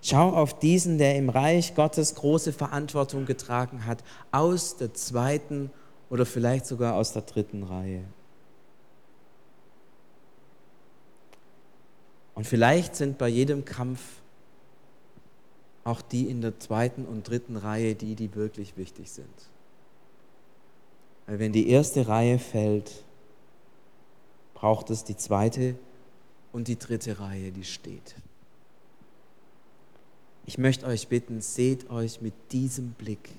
Schau 0.02 0.34
auf 0.34 0.58
diesen, 0.58 0.98
der 0.98 1.16
im 1.16 1.30
Reich 1.30 1.76
Gottes 1.76 2.16
große 2.16 2.54
Verantwortung 2.54 3.26
getragen 3.26 3.86
hat, 3.86 4.04
aus 4.32 4.78
der 4.78 4.94
zweiten 4.94 5.70
oder 6.10 6.26
vielleicht 6.26 6.66
sogar 6.66 6.96
aus 6.96 7.14
der 7.14 7.24
dritten 7.24 7.64
Reihe. 7.64 8.06
Und 12.38 12.46
vielleicht 12.46 12.96
sind 12.96 13.18
bei 13.18 13.30
jedem 13.30 13.66
Kampf 13.66 14.00
auch 15.84 16.04
die 16.04 16.30
in 16.30 16.40
der 16.42 16.60
zweiten 16.60 17.04
und 17.04 17.28
dritten 17.28 17.58
Reihe 17.58 17.96
die, 17.96 18.14
die 18.14 18.36
wirklich 18.36 18.78
wichtig 18.78 19.10
sind. 19.10 19.50
Weil 21.26 21.40
wenn 21.40 21.52
die 21.52 21.68
erste 21.68 22.08
Reihe 22.08 22.38
fällt, 22.38 23.04
braucht 24.54 24.92
es 24.92 25.04
die 25.04 25.18
zweite 25.18 25.80
und 26.54 26.68
die 26.68 26.78
dritte 26.78 27.20
Reihe, 27.20 27.52
die 27.52 27.64
steht. 27.64 28.14
Ich 30.46 30.60
möchte 30.60 30.86
euch 30.86 31.08
bitten, 31.08 31.42
seht 31.42 31.90
euch 31.90 32.22
mit 32.22 32.36
diesem 32.52 32.92
Blick, 32.92 33.32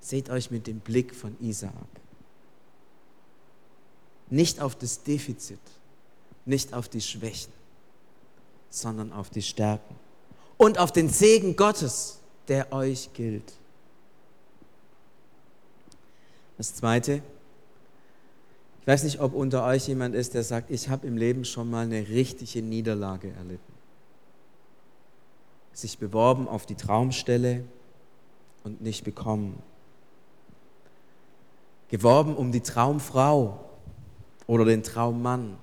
seht 0.00 0.30
euch 0.30 0.50
mit 0.50 0.66
dem 0.66 0.80
Blick 0.80 1.14
von 1.14 1.36
Isaak. 1.40 1.72
Nicht 4.30 4.60
auf 4.60 4.74
das 4.74 5.04
Defizit, 5.04 5.60
nicht 6.44 6.74
auf 6.74 6.88
die 6.88 7.00
Schwächen, 7.00 7.52
sondern 8.70 9.12
auf 9.12 9.30
die 9.30 9.42
Stärken 9.42 9.96
und 10.56 10.78
auf 10.78 10.92
den 10.92 11.08
Segen 11.08 11.56
Gottes, 11.56 12.18
der 12.48 12.72
euch 12.72 13.10
gilt. 13.14 13.54
Das 16.58 16.74
Zweite, 16.74 17.22
ich 18.80 18.86
weiß 18.86 19.04
nicht, 19.04 19.20
ob 19.20 19.34
unter 19.34 19.64
euch 19.64 19.86
jemand 19.86 20.14
ist, 20.14 20.34
der 20.34 20.42
sagt, 20.42 20.70
ich 20.70 20.88
habe 20.88 21.06
im 21.06 21.16
Leben 21.16 21.44
schon 21.44 21.70
mal 21.70 21.84
eine 21.84 22.08
richtige 22.08 22.62
Niederlage 22.62 23.30
erlitten. 23.30 23.72
Sich 25.72 25.98
beworben 25.98 26.48
auf 26.48 26.66
die 26.66 26.74
Traumstelle 26.74 27.64
und 28.64 28.80
nicht 28.80 29.04
bekommen. 29.04 29.62
Geworben 31.88 32.36
um 32.36 32.50
die 32.50 32.60
Traumfrau 32.60 33.64
oder 34.46 34.64
den 34.64 34.82
Traummann 34.82 35.56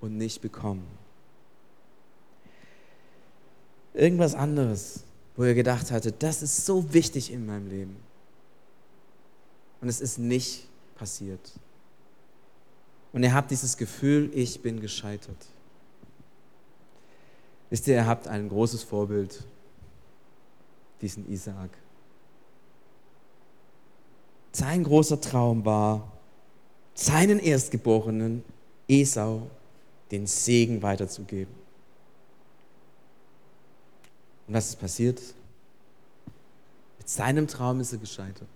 und 0.00 0.16
nicht 0.16 0.40
bekommen. 0.40 0.97
Irgendwas 3.94 4.34
anderes, 4.34 5.04
wo 5.36 5.44
ihr 5.44 5.54
gedacht 5.54 5.90
hattet, 5.90 6.22
das 6.22 6.42
ist 6.42 6.66
so 6.66 6.92
wichtig 6.92 7.32
in 7.32 7.46
meinem 7.46 7.68
Leben. 7.68 7.96
Und 9.80 9.88
es 9.88 10.00
ist 10.00 10.18
nicht 10.18 10.66
passiert. 10.96 11.52
Und 13.12 13.22
ihr 13.22 13.32
habt 13.32 13.50
dieses 13.50 13.76
Gefühl, 13.76 14.30
ich 14.34 14.60
bin 14.60 14.80
gescheitert. 14.80 15.46
Wisst 17.70 17.86
ihr, 17.86 17.94
ihr 17.94 18.06
habt 18.06 18.28
ein 18.28 18.48
großes 18.48 18.82
Vorbild, 18.82 19.44
diesen 21.00 21.30
Isaak. 21.30 21.70
Sein 24.52 24.82
großer 24.82 25.20
Traum 25.20 25.64
war, 25.64 26.12
seinen 26.94 27.38
Erstgeborenen 27.38 28.42
Esau 28.88 29.48
den 30.10 30.26
Segen 30.26 30.82
weiterzugeben. 30.82 31.54
Und 34.48 34.54
was 34.54 34.70
ist 34.70 34.80
passiert? 34.80 35.20
Mit 36.98 37.08
seinem 37.08 37.46
Traum 37.46 37.80
ist 37.80 37.92
er 37.92 37.98
gescheitert. 37.98 38.48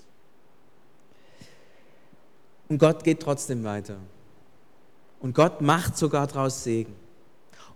Und 2.68 2.78
Gott 2.78 3.04
geht 3.04 3.20
trotzdem 3.20 3.62
weiter. 3.64 3.98
Und 5.20 5.34
Gott 5.34 5.60
macht 5.60 5.98
sogar 5.98 6.26
daraus 6.26 6.64
Segen. 6.64 6.96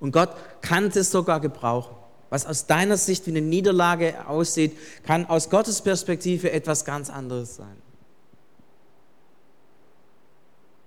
Und 0.01 0.13
Gott 0.13 0.31
kann 0.63 0.87
es 0.87 1.11
sogar 1.11 1.41
gebrauchen. 1.41 1.95
Was 2.31 2.47
aus 2.47 2.67
deiner 2.67 2.97
Sicht 2.97 3.27
wie 3.27 3.31
eine 3.31 3.43
Niederlage 3.43 4.27
aussieht, 4.27 4.77
kann 5.05 5.27
aus 5.27 5.51
Gottes 5.51 5.83
Perspektive 5.83 6.51
etwas 6.51 6.85
ganz 6.85 7.11
anderes 7.11 7.57
sein. 7.57 7.77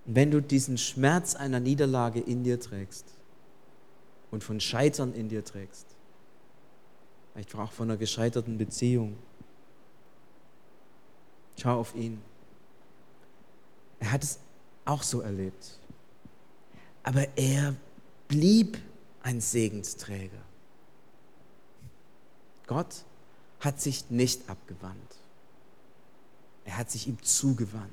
Und 0.05 0.15
wenn 0.15 0.31
du 0.31 0.41
diesen 0.41 0.77
Schmerz 0.79 1.35
einer 1.35 1.59
Niederlage 1.59 2.19
in 2.19 2.43
dir 2.43 2.59
trägst 2.59 3.05
und 4.31 4.43
von 4.43 4.59
Scheitern 4.59 5.13
in 5.13 5.29
dir 5.29 5.45
trägst, 5.45 5.85
vielleicht 7.39 7.55
auch 7.55 7.71
von 7.71 7.89
einer 7.89 7.97
gescheiterten 7.97 8.57
Beziehung, 8.57 9.17
schau 11.57 11.79
auf 11.79 11.95
ihn. 11.95 12.21
Er 13.99 14.11
hat 14.11 14.23
es 14.23 14.39
auch 14.83 15.03
so 15.03 15.21
erlebt. 15.21 15.79
Aber 17.03 17.25
er 17.37 17.75
blieb 18.27 18.77
ein 19.23 19.39
Segensträger. 19.39 20.41
Gott 22.67 23.05
hat 23.61 23.79
sich 23.79 24.09
nicht 24.09 24.49
abgewandt. 24.49 25.15
Er 26.65 26.77
hat 26.77 26.91
sich 26.91 27.07
ihm 27.07 27.21
zugewandt. 27.23 27.89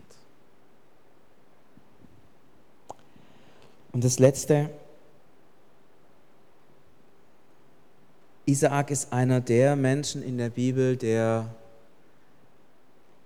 Und 3.92 4.02
das 4.02 4.18
Letzte, 4.18 4.70
Isaak 8.46 8.92
ist 8.92 9.12
einer 9.12 9.40
der 9.40 9.74
Menschen 9.74 10.22
in 10.22 10.38
der 10.38 10.50
Bibel, 10.50 10.96
der 10.96 11.52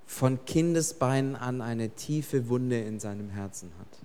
von 0.07 0.45
Kindesbeinen 0.47 1.37
an 1.37 1.61
eine 1.61 1.91
tiefe 1.91 2.49
Wunde 2.49 2.81
in 2.81 2.99
seinem 2.99 3.29
Herzen 3.29 3.71
hat. 3.79 3.99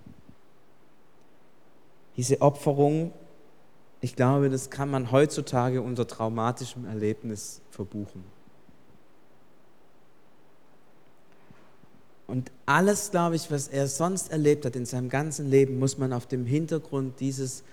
Diese 2.17 2.41
Opferung, 2.41 3.13
ich 4.01 4.15
glaube, 4.15 4.49
das 4.49 4.69
kann 4.69 4.91
man 4.91 5.11
heutzutage 5.11 5.81
unter 5.81 6.05
traumatischem 6.05 6.85
Erlebnis 6.85 7.61
verbuchen. 7.71 8.23
Und 12.27 12.51
alles, 12.65 13.11
glaube 13.11 13.35
ich, 13.35 13.49
was 13.51 13.67
er 13.69 13.87
sonst 13.87 14.31
erlebt 14.31 14.65
hat 14.65 14.75
in 14.75 14.85
seinem 14.85 15.09
ganzen 15.09 15.49
Leben, 15.49 15.79
muss 15.79 15.97
man 15.97 16.11
auf 16.11 16.25
dem 16.27 16.45
Hintergrund 16.45 17.19
dieses 17.19 17.63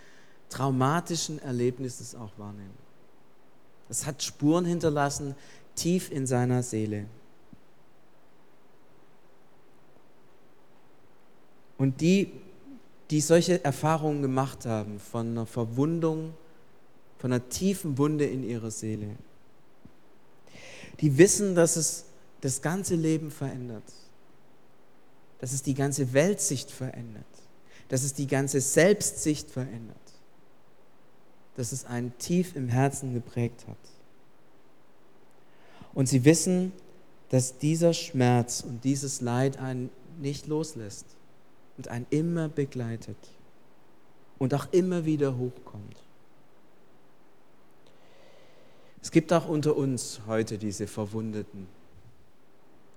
traumatischen 0.48 1.38
Erlebnisses 1.40 2.14
auch 2.14 2.30
wahrnehmen. 2.36 2.81
Es 3.92 4.06
hat 4.06 4.22
Spuren 4.22 4.64
hinterlassen 4.64 5.34
tief 5.74 6.10
in 6.10 6.26
seiner 6.26 6.62
Seele. 6.62 7.04
Und 11.76 12.00
die, 12.00 12.32
die 13.10 13.20
solche 13.20 13.62
Erfahrungen 13.62 14.22
gemacht 14.22 14.64
haben 14.64 14.98
von 14.98 15.32
einer 15.32 15.44
Verwundung, 15.44 16.32
von 17.18 17.34
einer 17.34 17.46
tiefen 17.50 17.98
Wunde 17.98 18.24
in 18.24 18.44
ihrer 18.44 18.70
Seele, 18.70 19.14
die 21.02 21.18
wissen, 21.18 21.54
dass 21.54 21.76
es 21.76 22.06
das 22.40 22.62
ganze 22.62 22.94
Leben 22.94 23.30
verändert, 23.30 23.84
dass 25.38 25.52
es 25.52 25.62
die 25.62 25.74
ganze 25.74 26.14
Weltsicht 26.14 26.70
verändert, 26.70 27.26
dass 27.88 28.04
es 28.04 28.14
die 28.14 28.26
ganze 28.26 28.62
Selbstsicht 28.62 29.50
verändert, 29.50 29.96
dass 31.56 31.72
es 31.72 31.84
einen 31.84 32.16
tief 32.18 32.56
im 32.56 32.68
Herzen 32.68 33.12
geprägt 33.14 33.66
hat. 33.68 33.76
Und 35.94 36.08
sie 36.08 36.24
wissen, 36.24 36.72
dass 37.28 37.58
dieser 37.58 37.92
Schmerz 37.92 38.62
und 38.66 38.84
dieses 38.84 39.20
Leid 39.20 39.58
einen 39.58 39.90
nicht 40.20 40.46
loslässt 40.46 41.06
und 41.76 41.88
einen 41.88 42.06
immer 42.10 42.48
begleitet 42.48 43.16
und 44.38 44.54
auch 44.54 44.66
immer 44.72 45.04
wieder 45.04 45.36
hochkommt. 45.36 45.96
Es 49.02 49.10
gibt 49.10 49.32
auch 49.32 49.48
unter 49.48 49.76
uns 49.76 50.20
heute 50.26 50.58
diese 50.58 50.86
Verwundeten, 50.86 51.66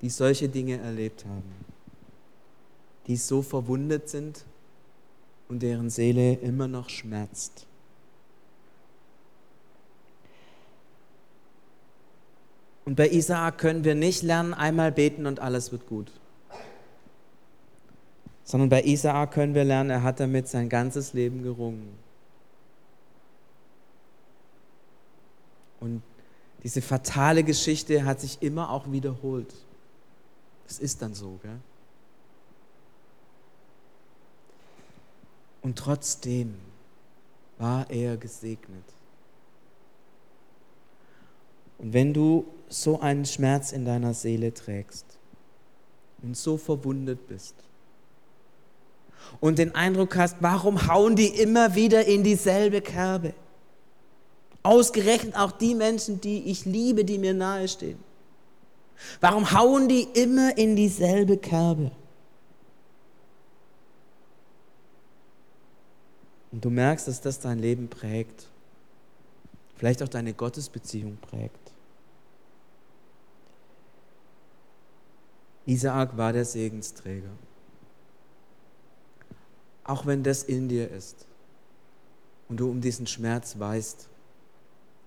die 0.02 0.10
solche 0.10 0.50
Dinge 0.50 0.78
erlebt 0.78 1.26
haben, 1.26 1.52
die 3.08 3.16
so 3.16 3.42
verwundet 3.42 4.10
sind 4.10 4.46
und 5.50 5.64
deren 5.64 5.90
Seele 5.90 6.34
immer 6.36 6.68
noch 6.68 6.90
schmerzt. 6.90 7.68
Und 12.86 12.96
bei 12.96 13.10
Isaak 13.10 13.58
können 13.58 13.84
wir 13.84 13.96
nicht 13.96 14.22
lernen, 14.22 14.54
einmal 14.54 14.92
beten 14.92 15.26
und 15.26 15.40
alles 15.40 15.72
wird 15.72 15.88
gut 15.88 16.12
sondern 18.46 18.70
bei 18.70 18.84
Isaak 18.84 19.32
können 19.32 19.56
wir 19.56 19.64
lernen, 19.64 19.90
er 19.90 20.04
hat 20.04 20.20
damit 20.20 20.48
sein 20.48 20.70
ganzes 20.70 21.14
Leben 21.14 21.42
gerungen. 21.42 21.98
Und 25.80 26.04
diese 26.64 26.82
fatale 26.82 27.44
Geschichte 27.44 28.06
hat 28.06 28.22
sich 28.22 28.42
immer 28.42 28.70
auch 28.70 28.92
wiederholt. 28.92 29.54
Das 30.68 30.78
ist 30.78 31.02
dann 31.02 31.16
so, 31.16 31.40
gell? 31.42 31.60
Und 35.64 35.80
trotzdem 35.80 36.56
war 37.58 37.90
er 37.90 38.16
gesegnet. 38.18 38.86
Und 41.80 41.94
wenn 41.94 42.14
du 42.14 42.46
so 42.82 43.00
einen 43.00 43.26
Schmerz 43.26 43.72
in 43.72 43.86
deiner 43.86 44.14
Seele 44.14 44.54
trägst 44.54 45.06
und 46.22 46.36
so 46.36 46.58
verwundet 46.58 47.28
bist, 47.28 47.56
und 49.40 49.60
den 49.60 49.74
Eindruck 49.76 50.16
hast, 50.18 50.38
warum 50.40 50.88
hauen 50.88 51.16
die 51.16 51.28
immer 51.28 51.76
wieder 51.76 52.06
in 52.06 52.24
dieselbe 52.24 52.82
Kerbe? 52.82 53.34
Ausgerechnet 54.64 55.36
auch 55.36 55.52
die 55.52 55.76
Menschen, 55.76 56.22
die 56.22 56.50
ich 56.50 56.66
liebe, 56.66 57.06
die 57.06 57.18
mir 57.18 57.34
nahestehen. 57.34 58.00
Warum 59.20 59.52
hauen 59.52 59.88
die 59.88 60.04
immer 60.14 60.58
in 60.58 60.76
dieselbe 60.76 61.38
Kerbe? 61.38 61.92
Und 66.52 66.64
du 66.64 66.70
merkst, 66.70 67.08
dass 67.08 67.22
das 67.22 67.40
dein 67.40 67.60
Leben 67.60 67.90
prägt. 67.90 68.48
Vielleicht 69.76 70.02
auch 70.02 70.08
deine 70.08 70.34
Gottesbeziehung 70.34 71.18
prägt. 71.18 71.65
Isaak 75.66 76.18
war 76.18 76.34
der 76.34 76.46
Segensträger 76.46 77.32
auch 79.86 80.06
wenn 80.06 80.24
das 80.24 80.44
in 80.44 80.68
dir 80.68 80.92
ist 80.92 81.26
und 82.50 82.58
du 82.58 82.70
um 82.70 82.82
diesen 82.82 83.08
Schmerz 83.08 83.58
weißt, 83.58 84.10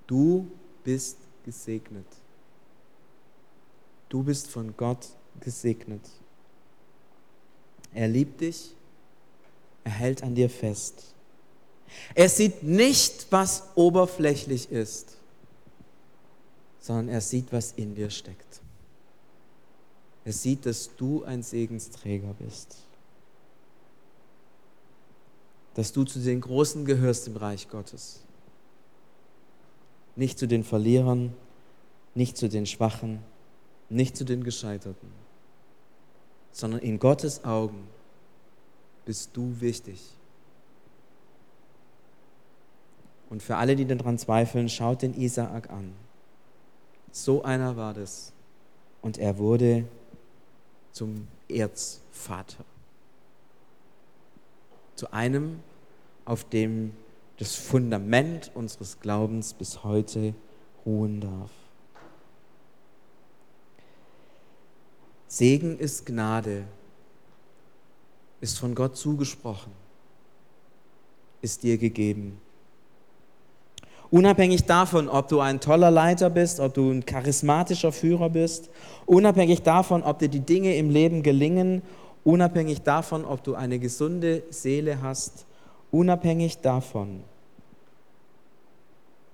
du 0.06 0.50
bist 0.84 1.18
gesegnet. 1.44 2.06
Du 4.09 4.22
bist 4.22 4.48
von 4.48 4.74
Gott 4.76 5.09
gesegnet. 5.40 6.00
Er 7.92 8.09
liebt 8.09 8.40
dich, 8.40 8.74
er 9.84 9.90
hält 9.90 10.22
an 10.22 10.34
dir 10.34 10.48
fest. 10.48 11.14
Er 12.14 12.28
sieht 12.28 12.62
nicht, 12.62 13.26
was 13.30 13.64
oberflächlich 13.74 14.70
ist, 14.70 15.16
sondern 16.80 17.09
er 17.09 17.20
sieht, 17.20 17.52
was 17.52 17.72
in 17.72 17.94
dir 17.94 18.11
steckt. 18.11 18.47
Er 20.29 20.35
sieht, 20.35 20.66
dass 20.66 20.95
du 20.95 21.24
ein 21.24 21.43
Segensträger 21.43 22.35
bist. 22.39 22.76
Dass 25.72 25.91
du 25.91 26.05
zu 26.05 26.18
den 26.18 26.43
Großen 26.43 26.85
gehörst 26.85 27.29
im 27.29 27.37
Reich 27.39 27.70
Gottes. 27.70 28.20
Nicht 30.16 30.39
zu 30.39 30.47
den 30.47 30.64
Verlierern, 30.64 31.33
nicht 32.14 32.37
zu 32.37 32.51
den 32.51 32.66
Schwachen, 32.66 33.20
nicht 33.89 34.18
zu 34.18 34.24
den 34.26 34.45
Gescheiterten, 34.45 35.09
sondern 36.53 36.81
in 36.81 36.99
Gottes 36.99 37.43
Augen 37.43 37.89
bist 39.07 39.31
du 39.33 39.59
wichtig. 39.62 39.99
Und 43.31 43.43
für 43.43 43.57
alle, 43.57 43.76
die 43.76 43.87
daran 43.87 44.18
zweifeln, 44.18 44.68
schaut 44.68 45.01
den 45.01 45.14
Isaak 45.14 45.70
an. 45.70 45.95
So 47.12 47.45
einer 47.45 47.79
war 47.79 47.95
das. 47.95 48.35
Und 49.01 49.16
er 49.16 49.39
wurde 49.39 49.87
zum 50.99 51.28
Erzvater. 51.49 52.64
Zu 54.96 55.12
einem, 55.12 55.61
auf 56.24 56.42
dem 56.42 56.92
das 57.36 57.55
Fundament 57.55 58.51
unseres 58.57 58.99
Glaubens 58.99 59.55
bis 59.55 59.84
heute 59.84 60.34
ruhen 60.84 61.20
darf. 61.20 61.53
Segen 65.28 65.78
ist 65.78 66.05
Gnade, 66.05 66.66
ist 68.40 68.59
von 68.59 68.74
Gott 68.74 68.96
zugesprochen, 68.96 69.70
ist 71.42 71.62
dir 71.62 71.78
gegeben. 71.78 72.40
Unabhängig 74.11 74.64
davon, 74.64 75.09
ob 75.09 75.28
du 75.28 75.40
ein 75.40 75.61
toller 75.61 75.90
Leiter 75.90 76.30
bist, 76.30 76.61
ob 76.61 76.72
du 76.72 76.90
ein 76.90 77.04
charismatischer 77.04 77.92
Führer 77.92 78.30
bist, 78.30 78.70
unabhängig 79.04 79.62
davon, 79.62 80.02
ob 80.02 80.18
dir 80.18 80.28
die 80.28 80.40
Dinge 80.40 80.76
im 80.76 80.88
Leben 80.88 81.22
gelingen, 81.22 81.82
unabhängig 82.24 82.82
davon, 82.82 83.26
ob 83.26 83.44
du 83.44 83.54
eine 83.54 83.78
gesunde 83.78 84.44
Seele 84.48 85.02
hast, 85.02 85.44
unabhängig 85.90 86.61
davon, 86.61 87.22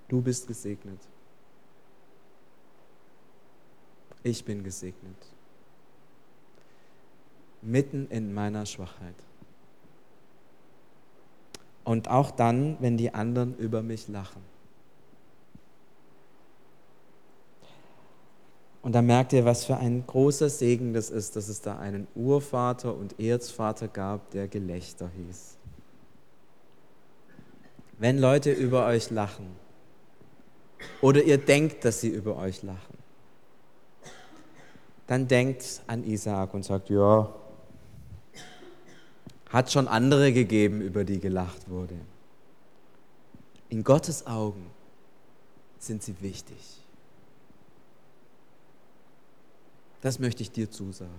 du 0.09 0.21
bist 0.21 0.47
gesegnet. 0.47 0.99
Ich 4.23 4.43
bin 4.43 4.63
gesegnet. 4.63 5.15
Mitten 7.61 8.07
in 8.09 8.33
meiner 8.33 8.65
Schwachheit. 8.65 9.15
Und 11.83 12.09
auch 12.09 12.31
dann, 12.31 12.75
wenn 12.79 12.97
die 12.97 13.13
anderen 13.13 13.55
über 13.57 13.83
mich 13.83 14.07
lachen. 14.07 14.54
Und 18.85 18.91
da 18.91 19.01
merkt 19.01 19.33
ihr, 19.33 19.45
was 19.45 19.65
für 19.65 19.77
ein 19.77 20.05
großer 20.05 20.47
Segen 20.47 20.93
das 20.93 21.09
ist, 21.09 21.35
dass 21.35 21.47
es 21.47 21.59
da 21.59 21.79
einen 21.79 22.05
Urvater 22.13 22.95
und 22.95 23.19
Erzvater 23.19 23.87
gab, 23.87 24.29
der 24.29 24.47
Gelächter 24.47 25.09
hieß. 25.09 25.57
Wenn 27.97 28.19
Leute 28.19 28.51
über 28.51 28.85
euch 28.85 29.09
lachen 29.09 29.47
oder 31.01 31.23
ihr 31.23 31.39
denkt, 31.39 31.83
dass 31.83 32.01
sie 32.01 32.09
über 32.09 32.37
euch 32.37 32.61
lachen, 32.61 32.99
dann 35.07 35.27
denkt 35.27 35.81
an 35.87 36.03
Isaak 36.03 36.53
und 36.53 36.63
sagt, 36.63 36.91
ja, 36.91 37.33
hat 39.49 39.71
schon 39.71 39.87
andere 39.87 40.31
gegeben, 40.31 40.81
über 40.81 41.05
die 41.05 41.19
gelacht 41.19 41.71
wurde. 41.71 41.95
In 43.69 43.83
Gottes 43.83 44.27
Augen 44.27 44.67
sind 45.79 46.03
sie 46.03 46.15
wichtig. 46.21 46.84
Das 50.01 50.19
möchte 50.19 50.43
ich 50.43 50.51
dir 50.51 50.69
zusagen. 50.69 51.11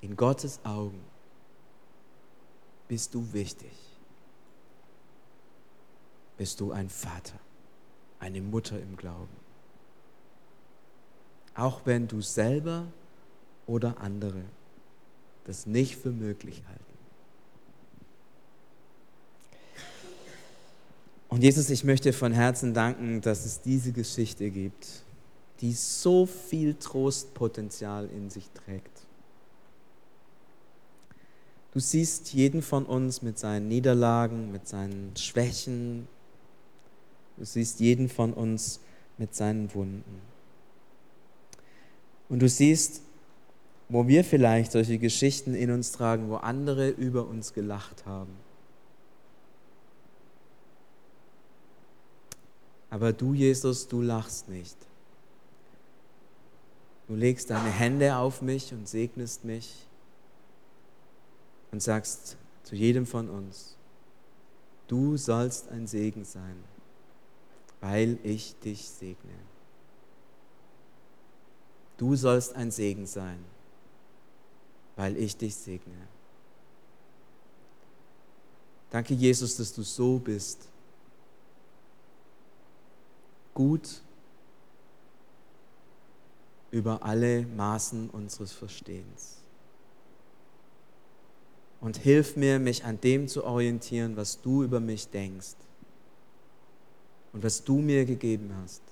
In 0.00 0.16
Gottes 0.16 0.60
Augen 0.64 1.00
bist 2.88 3.14
du 3.14 3.32
wichtig. 3.32 3.72
Bist 6.36 6.60
du 6.60 6.72
ein 6.72 6.88
Vater, 6.88 7.38
eine 8.20 8.40
Mutter 8.40 8.78
im 8.78 8.96
Glauben. 8.96 9.36
Auch 11.54 11.82
wenn 11.84 12.08
du 12.08 12.20
selber 12.20 12.86
oder 13.66 13.98
andere 14.00 14.42
das 15.44 15.66
nicht 15.66 15.96
für 15.96 16.10
möglich 16.10 16.62
halten. 16.66 16.84
Und 21.28 21.42
Jesus, 21.42 21.70
ich 21.70 21.84
möchte 21.84 22.12
von 22.12 22.32
Herzen 22.32 22.74
danken, 22.74 23.20
dass 23.20 23.44
es 23.44 23.60
diese 23.60 23.92
Geschichte 23.92 24.50
gibt 24.50 25.03
die 25.60 25.72
so 25.72 26.26
viel 26.26 26.74
Trostpotenzial 26.74 28.08
in 28.08 28.30
sich 28.30 28.50
trägt. 28.50 29.04
Du 31.72 31.80
siehst 31.80 32.32
jeden 32.32 32.62
von 32.62 32.86
uns 32.86 33.22
mit 33.22 33.38
seinen 33.38 33.68
Niederlagen, 33.68 34.52
mit 34.52 34.68
seinen 34.68 35.16
Schwächen. 35.16 36.06
Du 37.36 37.44
siehst 37.44 37.80
jeden 37.80 38.08
von 38.08 38.32
uns 38.32 38.80
mit 39.18 39.34
seinen 39.34 39.74
Wunden. 39.74 40.20
Und 42.28 42.40
du 42.40 42.48
siehst, 42.48 43.02
wo 43.88 44.06
wir 44.06 44.24
vielleicht 44.24 44.72
solche 44.72 44.98
Geschichten 44.98 45.54
in 45.54 45.70
uns 45.70 45.92
tragen, 45.92 46.30
wo 46.30 46.36
andere 46.36 46.90
über 46.90 47.26
uns 47.26 47.52
gelacht 47.52 48.06
haben. 48.06 48.32
Aber 52.90 53.12
du, 53.12 53.34
Jesus, 53.34 53.88
du 53.88 54.00
lachst 54.00 54.48
nicht. 54.48 54.76
Du 57.06 57.14
legst 57.14 57.50
deine 57.50 57.70
Hände 57.70 58.16
auf 58.16 58.40
mich 58.40 58.72
und 58.72 58.88
segnest 58.88 59.44
mich 59.44 59.86
und 61.70 61.82
sagst 61.82 62.36
zu 62.62 62.74
jedem 62.74 63.06
von 63.06 63.28
uns, 63.28 63.76
du 64.88 65.16
sollst 65.16 65.68
ein 65.68 65.86
Segen 65.86 66.24
sein, 66.24 66.56
weil 67.80 68.18
ich 68.22 68.58
dich 68.60 68.88
segne. 68.88 69.34
Du 71.98 72.16
sollst 72.16 72.54
ein 72.56 72.70
Segen 72.70 73.06
sein, 73.06 73.44
weil 74.96 75.16
ich 75.16 75.36
dich 75.36 75.54
segne. 75.54 76.08
Danke, 78.90 79.12
Jesus, 79.12 79.56
dass 79.56 79.74
du 79.74 79.82
so 79.82 80.18
bist. 80.18 80.68
Gut 83.52 84.03
über 86.74 87.04
alle 87.04 87.46
Maßen 87.46 88.10
unseres 88.10 88.50
Verstehens. 88.50 89.36
Und 91.80 91.98
hilf 91.98 92.34
mir, 92.34 92.58
mich 92.58 92.84
an 92.84 93.00
dem 93.00 93.28
zu 93.28 93.44
orientieren, 93.44 94.16
was 94.16 94.42
du 94.42 94.64
über 94.64 94.80
mich 94.80 95.08
denkst 95.08 95.54
und 97.32 97.44
was 97.44 97.62
du 97.62 97.76
mir 97.76 98.04
gegeben 98.04 98.52
hast. 98.60 98.82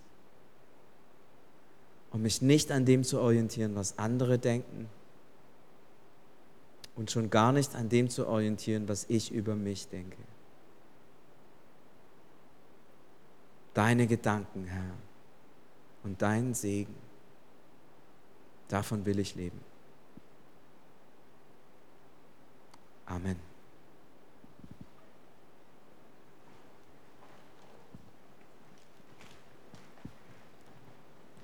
Und 2.12 2.22
mich 2.22 2.40
nicht 2.40 2.70
an 2.70 2.84
dem 2.84 3.02
zu 3.02 3.18
orientieren, 3.18 3.74
was 3.74 3.98
andere 3.98 4.38
denken 4.38 4.88
und 6.94 7.10
schon 7.10 7.30
gar 7.30 7.50
nicht 7.50 7.74
an 7.74 7.88
dem 7.88 8.08
zu 8.10 8.28
orientieren, 8.28 8.86
was 8.86 9.06
ich 9.08 9.32
über 9.32 9.56
mich 9.56 9.88
denke. 9.88 10.18
Deine 13.74 14.06
Gedanken, 14.06 14.66
Herr, 14.66 14.94
und 16.04 16.22
dein 16.22 16.54
Segen. 16.54 17.01
Davon 18.68 19.04
will 19.04 19.18
ich 19.18 19.34
leben. 19.34 19.60
Amen. 23.06 23.51